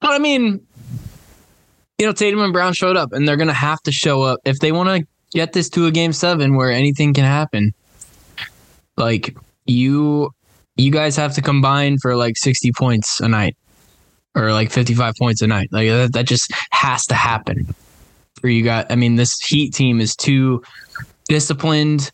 [0.00, 0.60] but I mean,
[1.98, 4.58] you know, Tatum and Brown showed up, and they're gonna have to show up if
[4.58, 7.72] they want to get this to a game seven where anything can happen.
[8.96, 10.34] Like you,
[10.76, 13.56] you guys have to combine for like sixty points a night
[14.34, 15.68] or like 55 points a night.
[15.72, 17.74] Like that, that just has to happen
[18.38, 18.86] for you guys.
[18.90, 20.62] I mean, this Heat team is too
[21.28, 22.10] disciplined.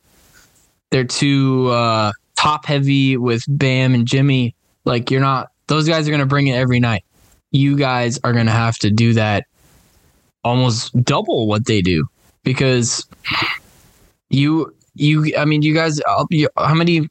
[0.91, 4.55] They're too uh, top heavy with Bam and Jimmy.
[4.85, 7.05] Like you're not; those guys are going to bring it every night.
[7.51, 9.47] You guys are going to have to do that
[10.45, 12.07] almost double what they do
[12.43, 13.07] because
[14.29, 15.35] you you.
[15.37, 16.01] I mean, you guys.
[16.31, 17.09] You, how many?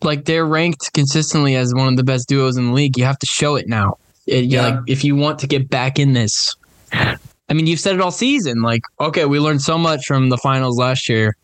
[0.00, 2.96] Like they're ranked consistently as one of the best duos in the league.
[2.96, 3.98] You have to show it now.
[4.26, 4.68] It, yeah.
[4.68, 6.54] Like if you want to get back in this,
[7.48, 8.62] I mean, you've said it all season.
[8.62, 11.36] Like, okay, we learned so much from the finals last year.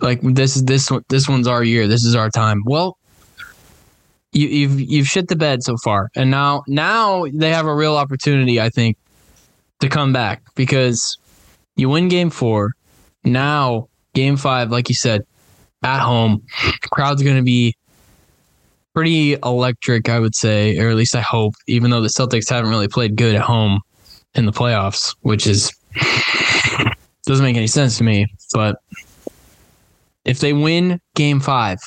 [0.00, 1.88] Like this is this this one's our year.
[1.88, 2.62] This is our time.
[2.64, 2.96] Well,
[4.32, 7.96] you, you've you've shit the bed so far, and now now they have a real
[7.96, 8.96] opportunity, I think,
[9.80, 11.18] to come back because
[11.74, 12.74] you win game four.
[13.24, 15.22] Now game five, like you said,
[15.82, 16.44] at home,
[16.92, 17.74] crowd's going to be
[18.94, 22.70] pretty electric, I would say, or at least I hope, even though the Celtics haven't
[22.70, 23.80] really played good at home
[24.34, 25.72] in the playoffs, which is
[27.26, 28.26] doesn't make any sense to me.
[28.54, 28.80] But
[30.24, 31.78] if they win game five,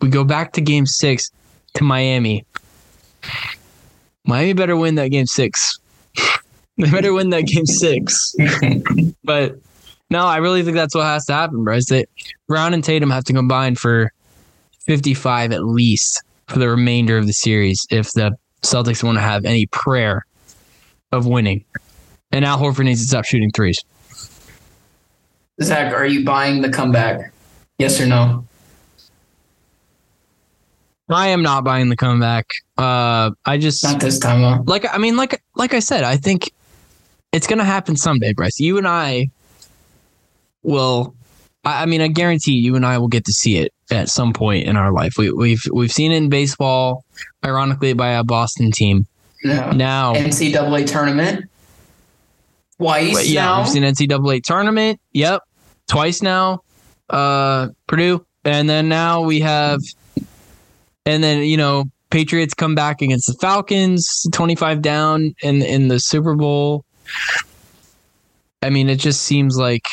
[0.00, 1.30] we go back to game six
[1.74, 2.44] to Miami.
[4.24, 5.78] Miami better win that game six.
[6.78, 8.34] they better win that game six.
[9.24, 9.56] but
[10.10, 11.88] no, I really think that's what has to happen, Bryce.
[11.88, 12.08] That
[12.48, 14.12] Brown and Tatum have to combine for
[14.86, 19.44] 55 at least for the remainder of the series if the Celtics want to have
[19.44, 20.24] any prayer
[21.12, 21.64] of winning.
[22.32, 23.78] And Al Horford needs to stop shooting threes.
[25.62, 27.32] Zach, are you buying the comeback?
[27.78, 28.44] Yes or no?
[31.08, 32.46] I am not buying the comeback.
[32.78, 34.40] Uh, I just not this time.
[34.40, 34.64] Though.
[34.66, 36.50] Like I mean, like like I said, I think
[37.32, 38.58] it's gonna happen someday, Bryce.
[38.58, 39.28] You and I
[40.62, 41.14] will.
[41.64, 44.32] I, I mean, I guarantee you and I will get to see it at some
[44.32, 45.14] point in our life.
[45.18, 47.04] We, we've we've seen it in baseball,
[47.44, 49.06] ironically by a Boston team.
[49.44, 51.44] Now NCAA tournament
[52.78, 53.28] twice.
[53.28, 53.58] yeah, now.
[53.60, 55.00] we've seen NCAA tournament.
[55.12, 55.42] Yep,
[55.88, 56.62] twice now.
[57.10, 59.80] Uh, Purdue, and then now we have,
[61.04, 65.88] and then you know Patriots come back against the Falcons, twenty five down in in
[65.88, 66.84] the Super Bowl.
[68.62, 69.86] I mean, it just seems like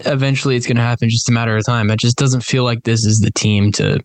[0.00, 1.90] eventually it's going to happen just a matter of time.
[1.90, 4.00] It just doesn't feel like this is the team to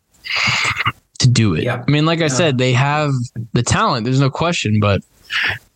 [1.26, 1.64] to do it.
[1.64, 1.84] Yeah.
[1.86, 3.12] I mean, like I said, they have
[3.54, 4.06] the talent.
[4.06, 5.02] There's no question, but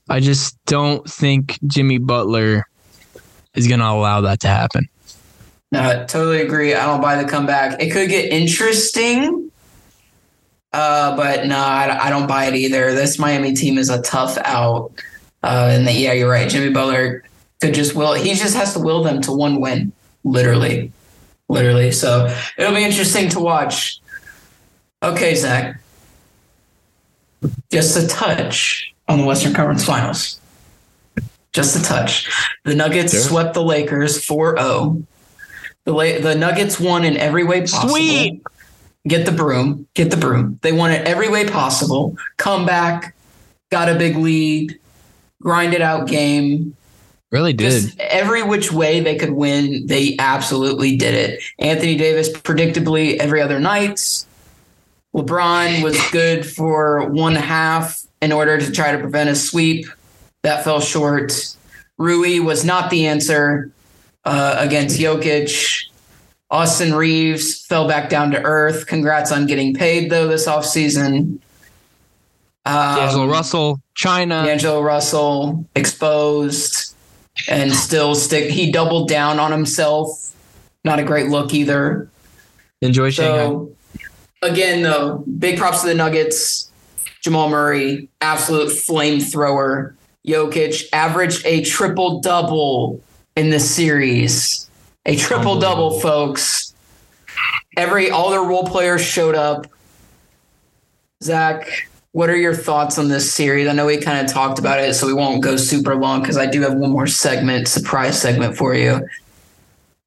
[0.07, 2.67] I just don't think Jimmy Butler
[3.55, 4.87] is going to allow that to happen.
[5.71, 6.73] No, I totally agree.
[6.73, 7.81] I don't buy the comeback.
[7.81, 9.51] It could get interesting,
[10.73, 12.93] uh, but no, I, I, don't buy it either.
[12.93, 14.91] This Miami team is a tough out.
[15.43, 16.49] Uh, and yeah, you're right.
[16.49, 17.23] Jimmy Butler
[17.61, 18.13] could just will.
[18.13, 19.91] He just has to will them to one win
[20.23, 20.91] literally,
[21.49, 21.91] literally.
[21.91, 24.01] So it'll be interesting to watch.
[25.01, 25.79] Okay, Zach.
[27.71, 30.35] Just a touch on the Western Conference Finals.
[31.51, 32.29] just a touch.
[32.63, 33.21] The Nuggets Sure.
[33.21, 35.01] swept the Lakers 4-0.
[35.85, 37.89] The La- the Nuggets won in every way possible.
[37.89, 38.41] Sweet.
[39.07, 39.87] Get the broom.
[39.95, 40.59] Get the broom.
[40.61, 42.15] They won it every way possible.
[42.37, 43.15] Come back,
[43.71, 44.77] got a big lead,
[45.41, 46.75] grinded out game.
[47.31, 47.71] Really did.
[47.71, 51.41] Just every which way they could win, they absolutely did it.
[51.57, 54.23] Anthony Davis, predictably, every other night.
[55.15, 59.85] LeBron was good for one half in order to try to prevent a sweep.
[60.43, 61.55] That fell short.
[61.97, 63.71] Rui was not the answer
[64.23, 65.85] uh, against Jokic.
[66.51, 68.87] Austin Reaves fell back down to earth.
[68.87, 71.39] Congrats on getting paid, though, this offseason.
[72.65, 74.43] Um, Russell, China.
[74.45, 76.95] D'Angelo Russell exposed
[77.47, 78.49] and still stick.
[78.51, 80.35] He doubled down on himself.
[80.83, 82.09] Not a great look either.
[82.81, 83.69] Enjoy Shanghai.
[84.41, 86.71] Again, though, big props to the Nuggets.
[87.21, 89.95] Jamal Murray, absolute flamethrower.
[90.25, 93.01] Jokic averaged a triple double
[93.35, 94.69] in this series.
[95.05, 96.73] A triple double, folks.
[97.75, 99.67] Every all their role players showed up.
[101.21, 103.67] Zach, what are your thoughts on this series?
[103.67, 106.37] I know we kind of talked about it, so we won't go super long because
[106.37, 109.05] I do have one more segment, surprise segment for you.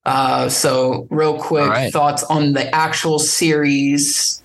[0.05, 1.93] Uh, so, real quick, right.
[1.93, 4.43] thoughts on the actual series,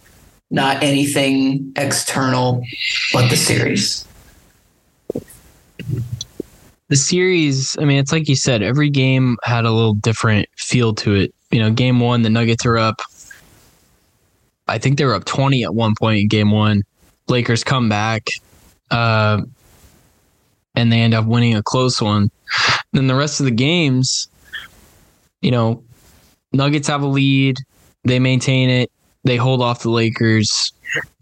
[0.51, 2.63] not anything external,
[3.11, 4.05] but the series.
[6.89, 10.93] the series, I mean, it's like you said, every game had a little different feel
[10.95, 11.33] to it.
[11.51, 13.01] You know, game one, the Nuggets are up.
[14.67, 16.83] I think they were up 20 at one point in game one.
[17.27, 18.29] Lakers come back,
[18.91, 19.41] uh,
[20.75, 22.29] and they end up winning a close one.
[22.93, 24.29] Then the rest of the games,
[25.41, 25.83] you know,
[26.53, 27.57] Nuggets have a lead.
[28.03, 28.91] They maintain it.
[29.23, 30.71] They hold off the Lakers.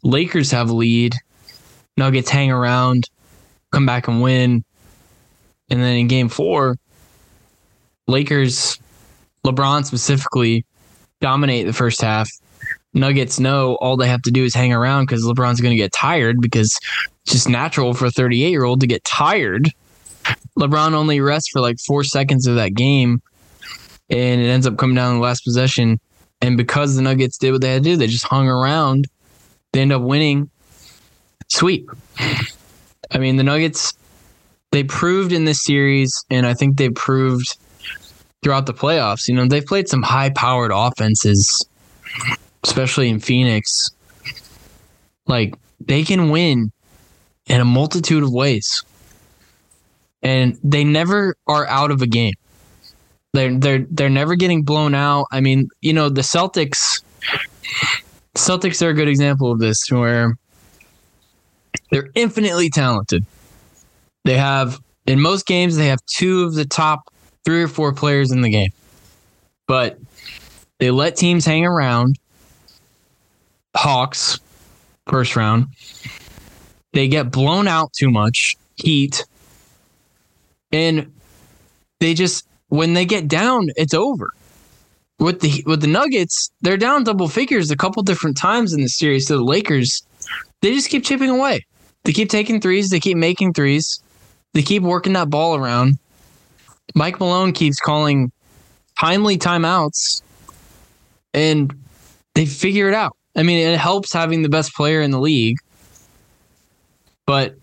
[0.04, 1.16] Lakers have a lead.
[1.98, 3.10] Nuggets hang around,
[3.72, 4.64] come back and win.
[5.70, 6.78] And then in game four,
[8.08, 8.78] Lakers,
[9.46, 10.66] LeBron specifically,
[11.22, 12.30] dominate the first half.
[12.94, 15.92] Nuggets know all they have to do is hang around because LeBron's going to get
[15.92, 16.80] tired because
[17.24, 19.70] it's just natural for a 38 year old to get tired.
[20.60, 23.22] LeBron only rests for like four seconds of that game
[24.10, 26.00] and it ends up coming down the last possession.
[26.42, 29.08] And because the Nuggets did what they had to do, they just hung around.
[29.74, 30.50] They end up winning.
[31.50, 31.90] Sweep.
[33.12, 33.94] I mean, the Nuggets,
[34.72, 37.58] they proved in this series, and I think they proved
[38.44, 39.28] throughout the playoffs.
[39.28, 41.66] You know, they've played some high powered offenses,
[42.64, 43.90] especially in Phoenix.
[45.28, 46.72] Like, they can win
[47.48, 48.84] in a multitude of ways.
[50.22, 52.34] And they never are out of a game.
[53.36, 55.26] They're they're they're never getting blown out.
[55.32, 57.04] I mean, you know, the Celtics
[58.36, 60.38] Celtics are a good example of this where
[61.92, 63.26] they're infinitely talented.
[64.24, 68.32] They have in most games they have two of the top three or four players
[68.32, 68.72] in the game.
[69.68, 70.00] But
[70.80, 72.18] they let teams hang around.
[73.76, 74.40] Hawks,
[75.08, 75.68] first round.
[76.94, 79.26] They get blown out too much, heat.
[80.72, 81.12] And
[82.00, 84.32] they just when they get down, it's over.
[85.20, 88.90] With the with the Nuggets, they're down double figures a couple different times in the
[88.90, 90.04] series to the Lakers.
[90.62, 91.66] They just keep chipping away.
[92.04, 92.90] They keep taking threes.
[92.90, 94.02] They keep making threes.
[94.54, 96.00] They keep working that ball around.
[96.96, 98.32] Mike Malone keeps calling
[99.00, 100.22] timely timeouts,
[101.34, 101.74] and
[102.34, 103.16] they figure it out.
[103.36, 105.58] I mean, it helps having the best player in the league,
[107.26, 107.56] but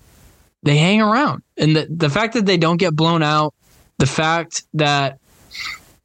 [0.63, 1.43] they hang around.
[1.57, 3.55] And the, the fact that they don't get blown out,
[4.03, 5.21] the fact that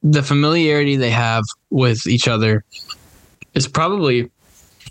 [0.04, 2.64] the familiarity they have with each other
[3.56, 4.30] is probably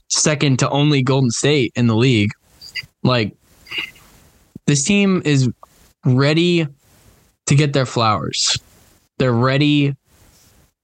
[0.09, 2.33] second to only Golden State in the league.
[3.05, 3.37] Like
[4.67, 5.49] this team is
[6.05, 6.67] ready
[7.47, 8.59] to get their flowers.
[9.19, 9.95] They're ready.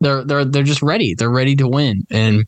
[0.01, 1.17] They're they're they're just ready.
[1.17, 2.45] They're ready to win, and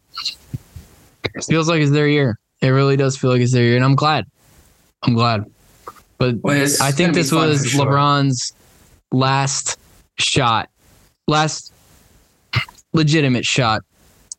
[1.35, 2.39] it feels like it's their year.
[2.63, 4.25] It really does feel like it's their year, and I'm glad.
[5.03, 5.51] I'm glad.
[6.19, 7.87] But Well, I think this was sure.
[7.87, 8.53] LeBron's
[9.15, 9.79] last
[10.19, 10.69] shot,
[11.27, 11.73] last
[12.93, 13.83] legitimate shot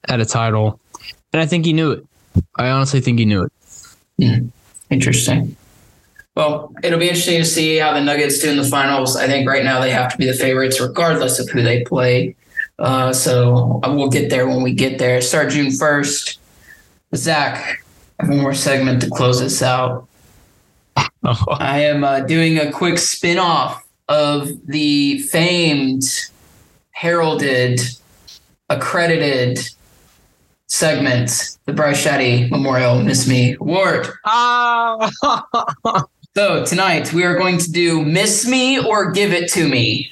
[0.08, 0.80] at a title,
[1.34, 2.06] and I think he knew it.
[2.58, 3.48] I honestly think he knew
[4.20, 4.44] it.
[4.90, 5.56] Interesting.
[6.36, 9.16] Well, it'll be interesting to see how the Nuggets do in the finals.
[9.16, 12.36] I think right now they have to be the favorites, regardless of who they play.
[12.78, 15.22] Uh, so we'll get there when we get there.
[15.22, 16.40] Start June first.
[17.16, 17.82] Zach,
[18.20, 20.08] I have one more segment to close this out.
[21.24, 26.04] I am uh, doing a quick spin off of the famed,
[26.92, 27.82] heralded,
[28.70, 29.60] accredited
[30.68, 34.08] segment, the Bryce Shadday Memorial Miss Me Award.
[34.26, 35.12] Ah,
[36.36, 40.12] So tonight we are going to do miss me or give it to me.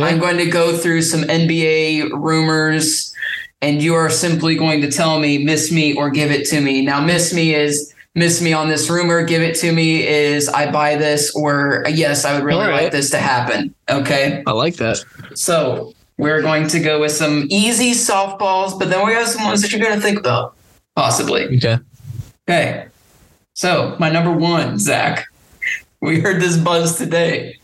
[0.00, 3.14] I'm going to go through some NBA rumors,
[3.60, 6.80] and you are simply going to tell me miss me or give it to me.
[6.80, 9.22] Now, miss me is miss me on this rumor.
[9.22, 12.84] Give it to me is I buy this or yes, I would really All right.
[12.84, 13.72] like this to happen.
[13.88, 14.42] Okay.
[14.46, 15.04] I like that.
[15.34, 19.62] So we're going to go with some easy softballs, but then we have some ones
[19.62, 20.56] that you're going to think about,
[20.96, 21.44] possibly.
[21.56, 21.78] Okay.
[22.48, 22.86] Okay.
[23.52, 25.26] So my number one, Zach.
[26.00, 27.58] We heard this buzz today.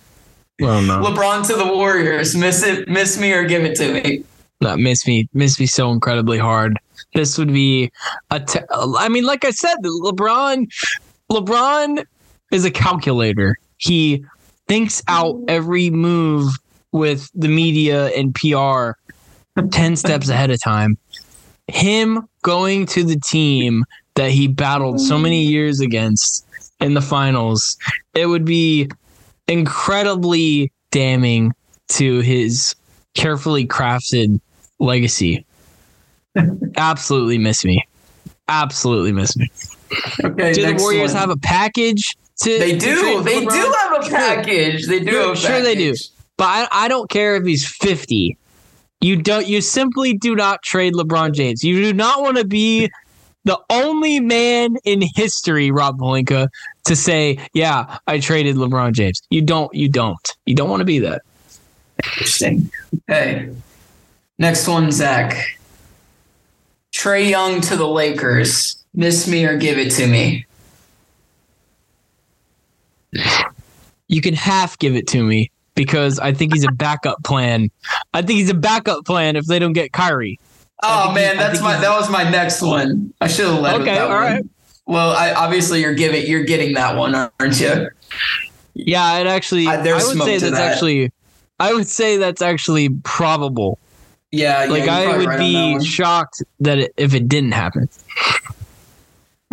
[0.61, 1.01] Well, no.
[1.03, 2.37] LeBron to the Warriors.
[2.37, 4.25] Miss it, miss me, or give it to me.
[4.61, 6.79] That miss me, miss me so incredibly hard.
[7.15, 7.91] This would be
[8.31, 8.43] a.
[8.99, 10.67] I mean, like I said, LeBron,
[11.31, 12.05] LeBron
[12.51, 13.57] is a calculator.
[13.79, 14.25] He
[14.69, 16.55] thinks out every move
[16.93, 18.93] with the media and PR
[19.71, 20.97] ten steps ahead of time.
[21.69, 23.85] Him going to the team
[24.15, 26.47] that he battled so many years against
[26.81, 27.79] in the finals,
[28.15, 28.91] it would be
[29.49, 31.53] incredibly damning
[31.89, 32.75] to his
[33.15, 34.41] carefully crafted
[34.79, 35.45] legacy.
[36.77, 37.85] Absolutely miss me.
[38.49, 39.51] Absolutely miss me.
[40.25, 40.53] Okay.
[40.53, 41.21] Do the Warriors one.
[41.21, 43.01] have a package to They do.
[43.01, 43.51] trade They LeBron?
[43.53, 44.87] do have a package.
[44.87, 45.95] They do Sure, have sure they do.
[46.39, 48.37] But I, I don't care if he's 50.
[49.01, 51.63] You don't you simply do not trade LeBron James.
[51.63, 52.89] You do not want to be
[53.45, 56.49] the only man in history, Rob Pelinka,
[56.85, 59.75] to say, "Yeah, I traded LeBron James." You don't.
[59.75, 60.37] You don't.
[60.47, 61.23] You don't want to be that.
[62.05, 62.71] Interesting.
[63.11, 63.51] Okay.
[64.39, 65.59] Next one, Zach.
[66.93, 68.83] Trae Young to the Lakers.
[68.95, 70.47] Miss me or give it to me.
[74.09, 77.71] You can half give it to me because I think he's a backup plan.
[78.13, 80.39] I think he's a backup plan if they don't get Kyrie.
[80.83, 83.13] Oh man, that's my that was my next one.
[83.21, 84.19] I should have led with Okay, that all one.
[84.21, 84.45] right.
[84.87, 87.89] Well, I, obviously you're giving you're getting that one, aren't you?
[88.75, 89.67] Yeah, it actually.
[89.67, 90.73] Uh, I would say that's that.
[90.73, 91.13] actually.
[91.61, 93.79] I would say that's actually probable.
[94.33, 97.53] Yeah, Like yeah, I would right on that be shocked that it, if it didn't
[97.53, 97.89] happen.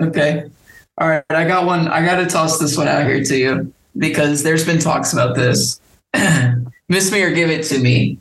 [0.01, 0.49] Okay.
[0.97, 1.23] All right.
[1.29, 1.89] I got one.
[1.89, 5.35] I got to toss this one out here to you because there's been talks about
[5.35, 5.81] this.
[6.89, 8.19] Miss me or give it to me.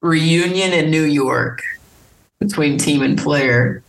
[0.00, 1.62] Reunion in New York
[2.38, 3.82] between team and player.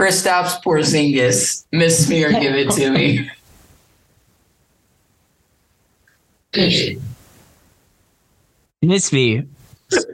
[0.00, 1.66] Kristaps Porzingis.
[1.72, 3.28] Miss me or give it to me.
[8.82, 9.44] Miss me,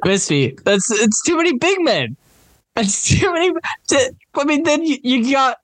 [0.04, 0.56] miss me.
[0.64, 2.16] That's it's too many big men.
[2.76, 3.54] It's too many.
[4.34, 5.58] I mean, then you, you got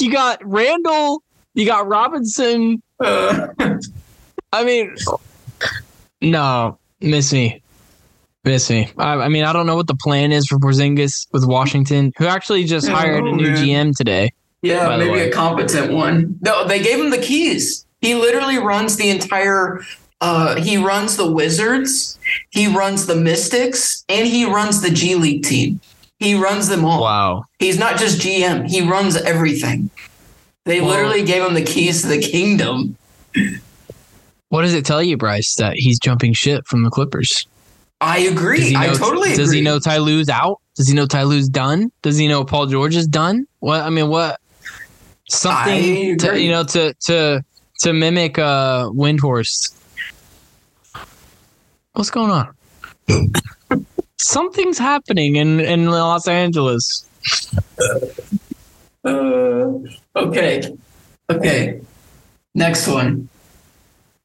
[0.00, 1.22] you got Randle,
[1.54, 2.82] you got Robinson.
[3.00, 3.48] Uh,
[4.52, 4.94] I mean,
[6.20, 7.62] no, miss me,
[8.44, 8.90] miss me.
[8.98, 12.26] I, I mean, I don't know what the plan is for Porzingis with Washington, who
[12.26, 13.56] actually just hired a Oh, new man.
[13.92, 14.32] GM today.
[14.62, 16.38] yeah, maybe a competent one.
[16.42, 17.86] No, they gave him the keys.
[18.00, 19.80] He literally runs the entire.
[20.24, 22.18] Uh, he runs the Wizards.
[22.48, 25.80] He runs the Mystics, and he runs the G League team.
[26.18, 27.02] He runs them all.
[27.02, 27.44] Wow.
[27.58, 28.66] He's not just GM.
[28.66, 29.90] He runs everything.
[30.64, 32.96] They literally gave him the keys to the kingdom.
[34.48, 37.46] What does it tell you, Bryce, that he's jumping ship from the Clippers?
[38.00, 38.72] I agree.
[38.72, 39.44] Know, I totally agree.
[39.44, 40.58] Does he know Ty Lue's out?
[40.74, 41.92] Does he know Ty Lue's done?
[42.00, 43.46] Does he know Paul George is done?
[43.58, 44.40] What I mean, what
[45.28, 47.44] something to, you know to to
[47.80, 49.74] to mimic uh Windhorst.
[51.94, 52.54] What's going on?
[54.18, 57.08] Something's happening in in Los Angeles.
[59.04, 59.78] Uh,
[60.16, 60.76] okay.
[61.30, 61.80] Okay.
[62.54, 63.28] Next one.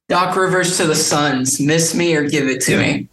[0.08, 1.60] Doc Rivers to the Suns.
[1.60, 3.08] Miss me or give it to me.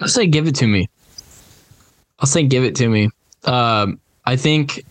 [0.00, 0.88] I'll say give it to me.
[2.18, 3.10] I'll say give it to me.
[3.44, 4.84] Um, I think,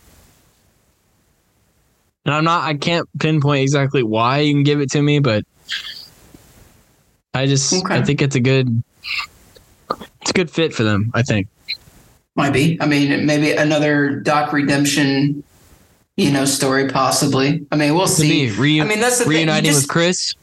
[2.30, 2.62] and I'm not.
[2.62, 5.44] I can't pinpoint exactly why you can give it to me, but
[7.34, 7.94] I just Okay.
[7.96, 8.82] I think it's a good,
[10.20, 11.10] it's a good fit for them.
[11.14, 11.48] I think.
[12.36, 12.78] Might be.
[12.80, 15.42] I mean, maybe another Doc redemption,
[16.16, 17.66] you know, story possibly.
[17.72, 18.46] I mean, we'll see.
[18.48, 19.32] reu- I mean, that's the thing.
[19.32, 20.34] Reuniting just- with Chris.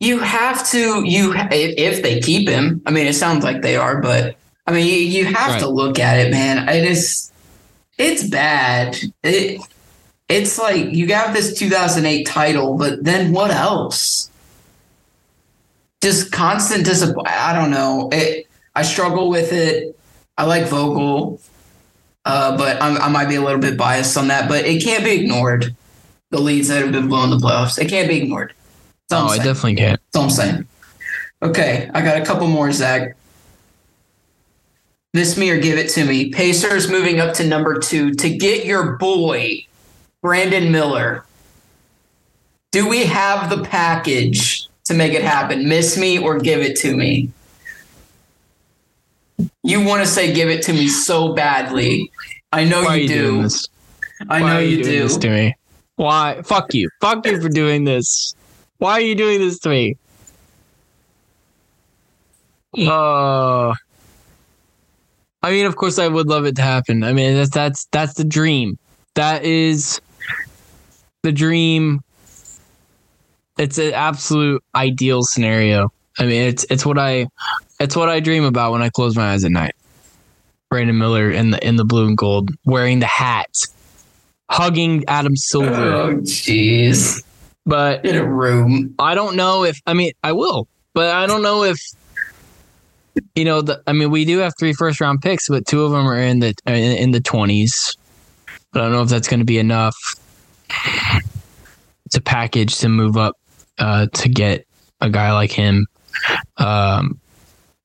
[0.00, 3.74] you have to you if if they keep him i mean it sounds like they
[3.74, 4.36] are but
[4.68, 5.58] i mean you, you have Right.
[5.58, 7.32] to look at it man it is
[7.98, 9.60] it's bad it
[10.28, 14.30] it's like you got this 2008 title but then what else
[16.02, 19.98] just constant disappointment i don't know it i struggle with it
[20.36, 21.40] i like vogel
[22.24, 25.04] uh, but I'm, i might be a little bit biased on that but it can't
[25.04, 25.74] be ignored
[26.30, 28.52] the leads that have been blowing the playoffs it can't be ignored
[29.08, 30.00] That's Oh, I definitely can't.
[30.12, 30.66] That's all I'm saying.
[31.42, 33.16] Okay, I got a couple more, Zach.
[35.14, 36.30] Miss me or give it to me.
[36.30, 39.66] Pacers moving up to number two to get your boy,
[40.22, 41.24] Brandon Miller.
[42.70, 45.68] Do we have the package to make it happen?
[45.68, 47.30] Miss me or give it to me?
[49.62, 52.10] You want to say give it to me so badly.
[52.52, 53.48] I know Why you, you do.
[54.28, 55.02] I Why know you, doing do.
[55.04, 55.54] this to me?
[55.96, 56.42] Why?
[56.42, 56.88] Fuck you.
[57.00, 58.34] Fuck you for doing this.
[58.78, 59.96] Why are you doing this to me?
[62.76, 63.74] Uh
[65.42, 67.04] I mean, of course, I would love it to happen.
[67.04, 68.78] I mean, that's that's that's the dream.
[69.14, 70.00] That is
[71.22, 72.00] the dream.
[73.58, 75.92] It's an absolute ideal scenario.
[76.18, 77.26] I mean, it's it's what I
[77.80, 79.74] it's what I dream about when I close my eyes at night.
[80.70, 83.50] Brandon Miller in the in the blue and gold, wearing the hat,
[84.50, 85.72] hugging Adam Silver.
[85.72, 87.22] Oh, jeez.
[87.64, 88.94] But In a room.
[88.98, 91.78] I don't know if I mean I will, but I don't know if
[93.34, 93.82] you know the.
[93.86, 96.38] I mean, we do have three first round picks, but two of them are in
[96.40, 97.96] the in, in the twenties.
[98.72, 99.96] But I don't know if that's going to be enough
[102.10, 103.36] to package to move up
[103.78, 104.66] uh, to get
[105.00, 105.86] a guy like him.
[106.56, 107.20] Um,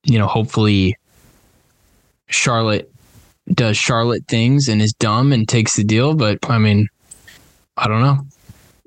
[0.04, 0.96] you know, hopefully
[2.26, 2.90] Charlotte
[3.52, 6.14] does Charlotte things and is dumb and takes the deal.
[6.14, 6.88] But I mean,
[7.76, 8.18] I don't know.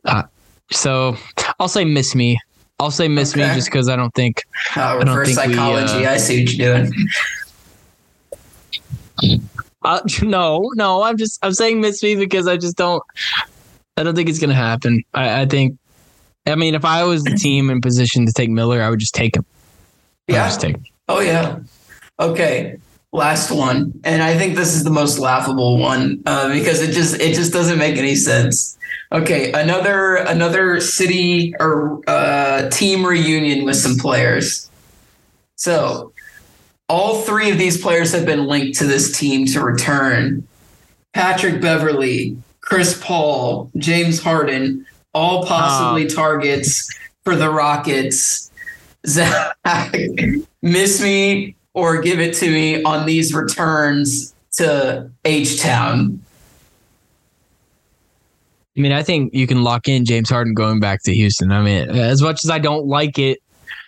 [0.06, 0.24] Uh,
[0.72, 1.16] so
[1.60, 2.39] I'll say miss me.
[2.80, 4.43] I'll say miss me just because I don't think
[4.76, 6.06] Uh, don't reverse think we, psychology.
[6.06, 6.93] uh, I see what you're doing.
[9.84, 13.02] Uh, no, no, I'm just I'm saying miss me because I just don't
[13.98, 15.04] I don't think it's gonna happen.
[15.14, 15.78] I, I think
[16.45, 19.16] I mean if I was the team in position to take Miller, I would just
[19.16, 19.45] take him.
[20.28, 20.45] Yeah.
[20.45, 20.86] just take him.
[21.08, 21.60] Oh yeah.
[22.20, 22.78] Okay.
[23.14, 27.20] Last one, and I think this is the most laughable one uh, because it just
[27.22, 28.78] it just doesn't make any sense.
[29.14, 34.70] Okay, another another city or uh, team reunion with some players.
[35.56, 36.12] So,
[36.89, 40.45] all three of these players have been linked to this team to return.
[41.14, 42.38] Patrick Beverley,
[42.68, 46.93] Chris Paul, James Harden, all possibly targets
[47.24, 48.51] for the Rockets.
[49.07, 49.55] Zach,
[50.61, 56.22] miss me or give it to me on these returns to H Town.
[58.76, 61.53] I mean, I think you can lock in James Harden going back to Houston.
[61.53, 63.39] I mean, as much as I don't like it,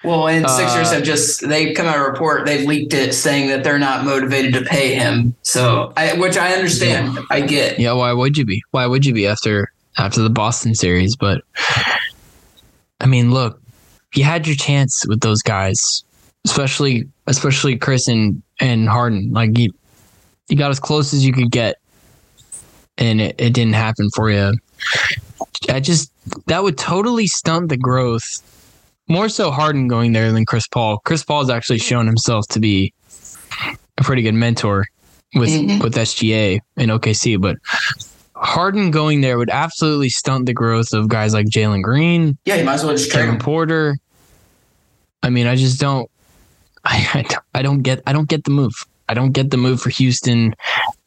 [0.04, 3.50] Well, and Sixers Uh, have just they've come out a report they've leaked it saying
[3.50, 5.36] that they're not motivated to pay him.
[5.42, 7.80] So, I, which I understand, I get.
[7.80, 8.62] yeah, why would you be?
[8.72, 11.18] Why would you be after after the Boston series?
[11.18, 11.42] But
[13.02, 13.62] I mean, look,
[14.16, 16.04] you had your chance with those guys,
[16.46, 19.32] especially especially Chris and and Harden.
[19.34, 19.72] Like you,
[20.48, 21.76] you got as close as you could get,
[22.98, 24.54] and it, it didn't happen for you.
[25.70, 26.12] I just
[26.48, 28.24] that would totally stunt the growth.
[29.10, 31.00] More so Harden going there than Chris Paul.
[31.04, 32.94] Chris Paul's actually shown himself to be
[33.98, 34.86] a pretty good mentor
[35.36, 35.82] with Mhm.
[35.84, 37.58] with SGA and OKC, but
[38.36, 42.64] Harden going there would absolutely stunt the growth of guys like Jalen Green, Yeah, you
[42.64, 43.38] might as well just trade him.
[43.40, 43.98] Porter.
[45.24, 46.10] I mean, I just don't.
[46.86, 48.02] I, I don't- I don't get.
[48.08, 48.72] I don't get the move.
[49.10, 50.54] I don't get the move for Houston,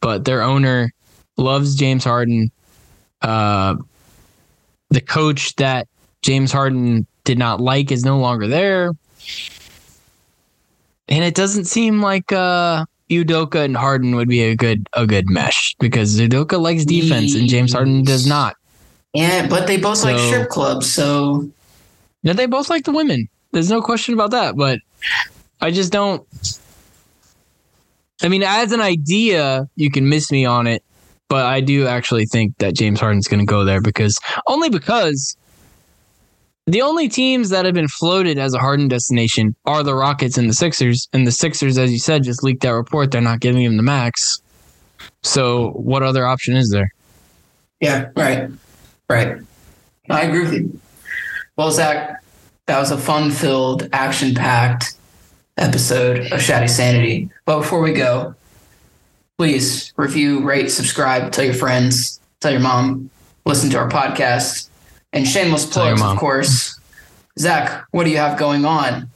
[0.00, 0.92] but their owner
[1.38, 2.50] loves James Harden.
[3.22, 3.76] Uh,
[4.90, 5.86] the coach that
[6.22, 8.92] James Harden did not like is no longer there,
[11.08, 15.28] and it doesn't seem like uh, Udoka and Harden would be a good a good
[15.28, 18.56] mesh because Udoka likes defense and James Harden does not.
[19.12, 21.50] Yeah, but they both like strip clubs, so
[22.22, 23.28] Yeah, they both like the women.
[23.52, 24.56] There's no question about that.
[24.56, 24.78] But
[25.60, 26.26] I just don't.
[28.22, 30.82] I mean, as an idea, you can miss me on it,
[31.28, 35.36] but I do actually think that James Harden's going to go there because only because
[36.66, 40.48] the only teams that have been floated as a Harden destination are the Rockets and
[40.48, 43.10] the Sixers, and the Sixers, as you said, just leaked that report.
[43.10, 44.40] They're not giving him the max.
[45.22, 46.90] So, what other option is there?
[47.82, 48.48] yeah, right,
[49.10, 49.38] right.
[50.08, 50.80] I agree with you.
[51.56, 52.22] Well, Zach,
[52.66, 54.94] that was a fun-filled, action-packed
[55.58, 57.28] episode of ShaddaySanity.
[57.44, 58.36] But before we go,
[59.36, 63.10] please review, rate, subscribe, tell your friends, tell your mom,
[63.44, 64.68] listen to our podcast,
[65.12, 66.78] and shameless plugs, of course.
[67.38, 69.08] Zach, what do you have going on?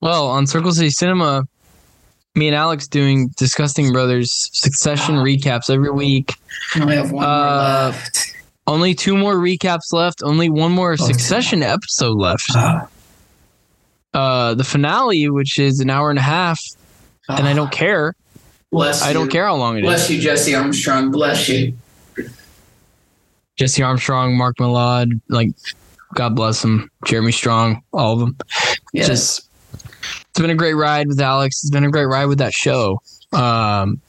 [0.00, 1.44] Well, on Circle City Cinema,
[2.34, 6.34] me and Alex doing Disgusting Brothers Succession recaps every week.
[6.74, 8.34] I only have one more Uh, left.
[8.68, 10.22] Only two more recaps left.
[10.22, 12.44] Only one more Succession episode left.
[12.54, 12.88] Ah,
[14.14, 16.58] Uh, the finale, which is an hour and a half,
[17.28, 18.14] and I don't care.
[18.72, 19.30] Bless I don't you.
[19.30, 19.86] care how long it is.
[19.86, 21.10] Bless you, Jesse Armstrong.
[21.10, 21.74] Bless you.
[23.56, 25.50] Jesse Armstrong, Mark Mylod, like
[26.14, 28.36] God bless them, Jeremy Strong, all of them.
[28.94, 31.62] Just it's been a great ride with Alex.
[31.62, 33.00] It's been a great ride with that show.
[33.32, 34.00] Um,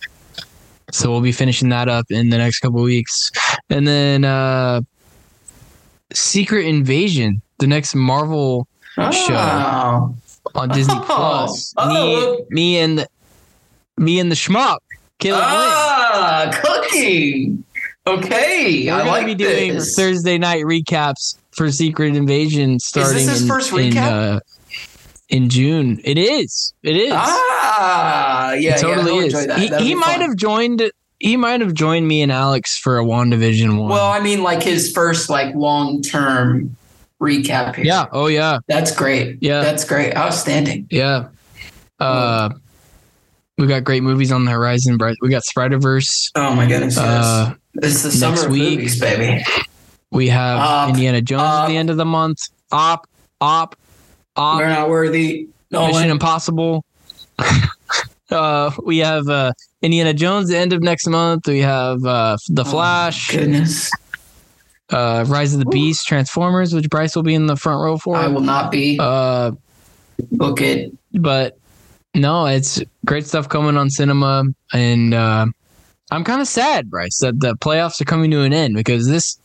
[0.92, 3.32] so we'll be finishing that up in the next couple weeks,
[3.70, 4.82] and then uh,
[6.14, 10.16] Secret Invasion, the next Marvel show Oh.
[10.56, 11.04] on Disney Oh.
[11.06, 11.74] Plus.
[11.78, 13.08] Oh, Me, me and the,
[13.98, 14.78] me and the schmuck,
[15.20, 15.50] Caleb Lynn.
[15.52, 17.64] Ah, cooking.
[18.08, 19.94] Okay, We're I gonna like be doing this.
[19.94, 24.40] Thursday night recaps for Secret Invasion starting his in, first in, uh,
[25.28, 26.00] in June.
[26.06, 26.74] It is.
[26.84, 27.12] It is.
[27.14, 29.48] Ah, yeah, it totally yeah, is.
[29.48, 29.60] that.
[29.60, 30.90] He, he might have joined.
[31.20, 33.90] He might have joined me and Alex for a WandaVision one.
[33.90, 36.78] Well, I mean, like his first like long term
[37.22, 37.86] recap here.
[37.86, 38.06] yeah.
[38.14, 38.60] Oh yeah.
[38.68, 39.40] that's great.
[39.42, 39.62] Yeah.
[39.62, 40.16] that's great.
[40.16, 40.88] Outstanding.
[40.90, 41.28] Yeah.
[42.00, 42.52] Uh,
[43.58, 44.98] we got great movies on the horizon.
[45.20, 46.32] We got Spider Verse.
[46.36, 46.98] Oh my goodness.
[46.98, 48.78] Uh, this is the next summer of week.
[48.78, 49.44] movies, baby.
[50.12, 52.40] we have Up, Indiana Jones at the end of the month.
[52.72, 53.08] Op,
[53.42, 53.76] op,
[54.36, 54.58] op.
[54.60, 55.48] We're not worthy.
[55.72, 56.10] No Mission one.
[56.12, 56.86] Impossible.
[58.32, 59.52] uh, we have uh,
[59.82, 61.48] Indiana Jones the end of next month.
[61.48, 63.92] We have uh, The Flash, Goodness,
[64.92, 68.16] uh, Rise of the Beast, Transformers, which Bryce will be in the front row for.
[68.16, 68.98] I will not be.
[69.00, 69.52] Uh,
[70.32, 70.92] Book it.
[71.14, 71.60] but
[72.16, 75.46] no, it's great stuff coming on cinema, and uh,
[76.12, 79.38] I'm kind of sad, Bryce, that the playoffs are coming to an end because this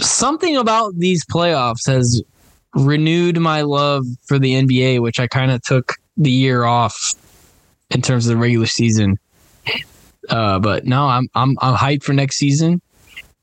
[0.00, 2.22] something about these playoffs has
[2.74, 7.14] renewed my love for the NBA, which I kind of took the year off
[7.90, 9.18] in terms of the regular season.
[10.28, 12.80] Uh, but no, I'm I'm I'm hyped for next season.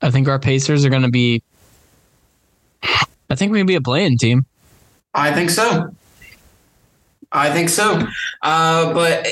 [0.02, 1.42] I think our Pacers are going to be.
[2.82, 4.44] I think we're going to be a playing team.
[5.14, 5.94] I think so.
[7.32, 8.06] I think so.
[8.42, 9.26] Uh, but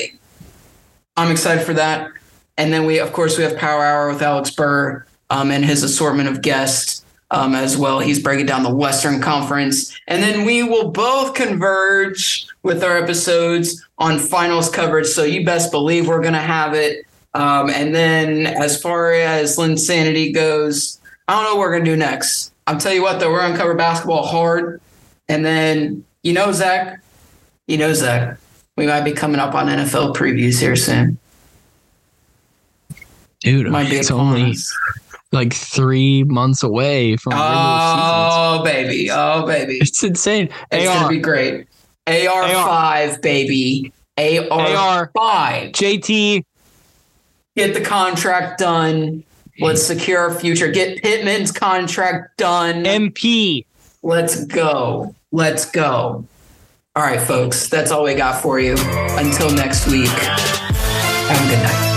[1.15, 2.11] I'm excited for that.
[2.57, 5.83] And then we, of course, we have Power Hour with Alex Burr um, and his
[5.83, 7.99] assortment of guests um, as well.
[7.99, 9.97] He's breaking down the Western Conference.
[10.07, 15.07] And then we will both converge with our episodes on finals coverage.
[15.07, 17.05] So you best believe we're going to have it.
[17.33, 21.91] Um, and then as far as ShaddaySanity goes, I don't know what we're going to
[21.91, 22.53] do next.
[22.67, 24.79] I'll tell you what, though, we're going to cover basketball hard.
[25.27, 27.01] And then, you know, Zach,
[27.67, 28.37] you know, Zach,
[28.77, 31.17] we might be coming up on NFL previews here soon.
[33.43, 34.73] Dude, Might oh, it's only us.
[35.31, 39.09] like three months away from Oh, baby.
[39.11, 39.77] Oh, baby.
[39.81, 40.49] It's insane.
[40.71, 41.67] It's gonna be great.
[42.07, 43.91] AR5, baby.
[44.17, 45.09] AR.
[45.13, 45.71] AR5.
[45.73, 46.43] JT,
[47.55, 49.23] Get the contract done.
[49.59, 50.71] Let's secure our future.
[50.71, 52.83] Get Pittman's contract done.
[52.83, 53.65] MP.
[54.01, 55.13] Let's go.
[55.31, 56.25] Let's go.
[56.95, 57.67] All right, folks.
[57.69, 58.75] That's all we got for you.
[58.77, 60.07] Until next week.
[60.09, 61.92] Have a good night.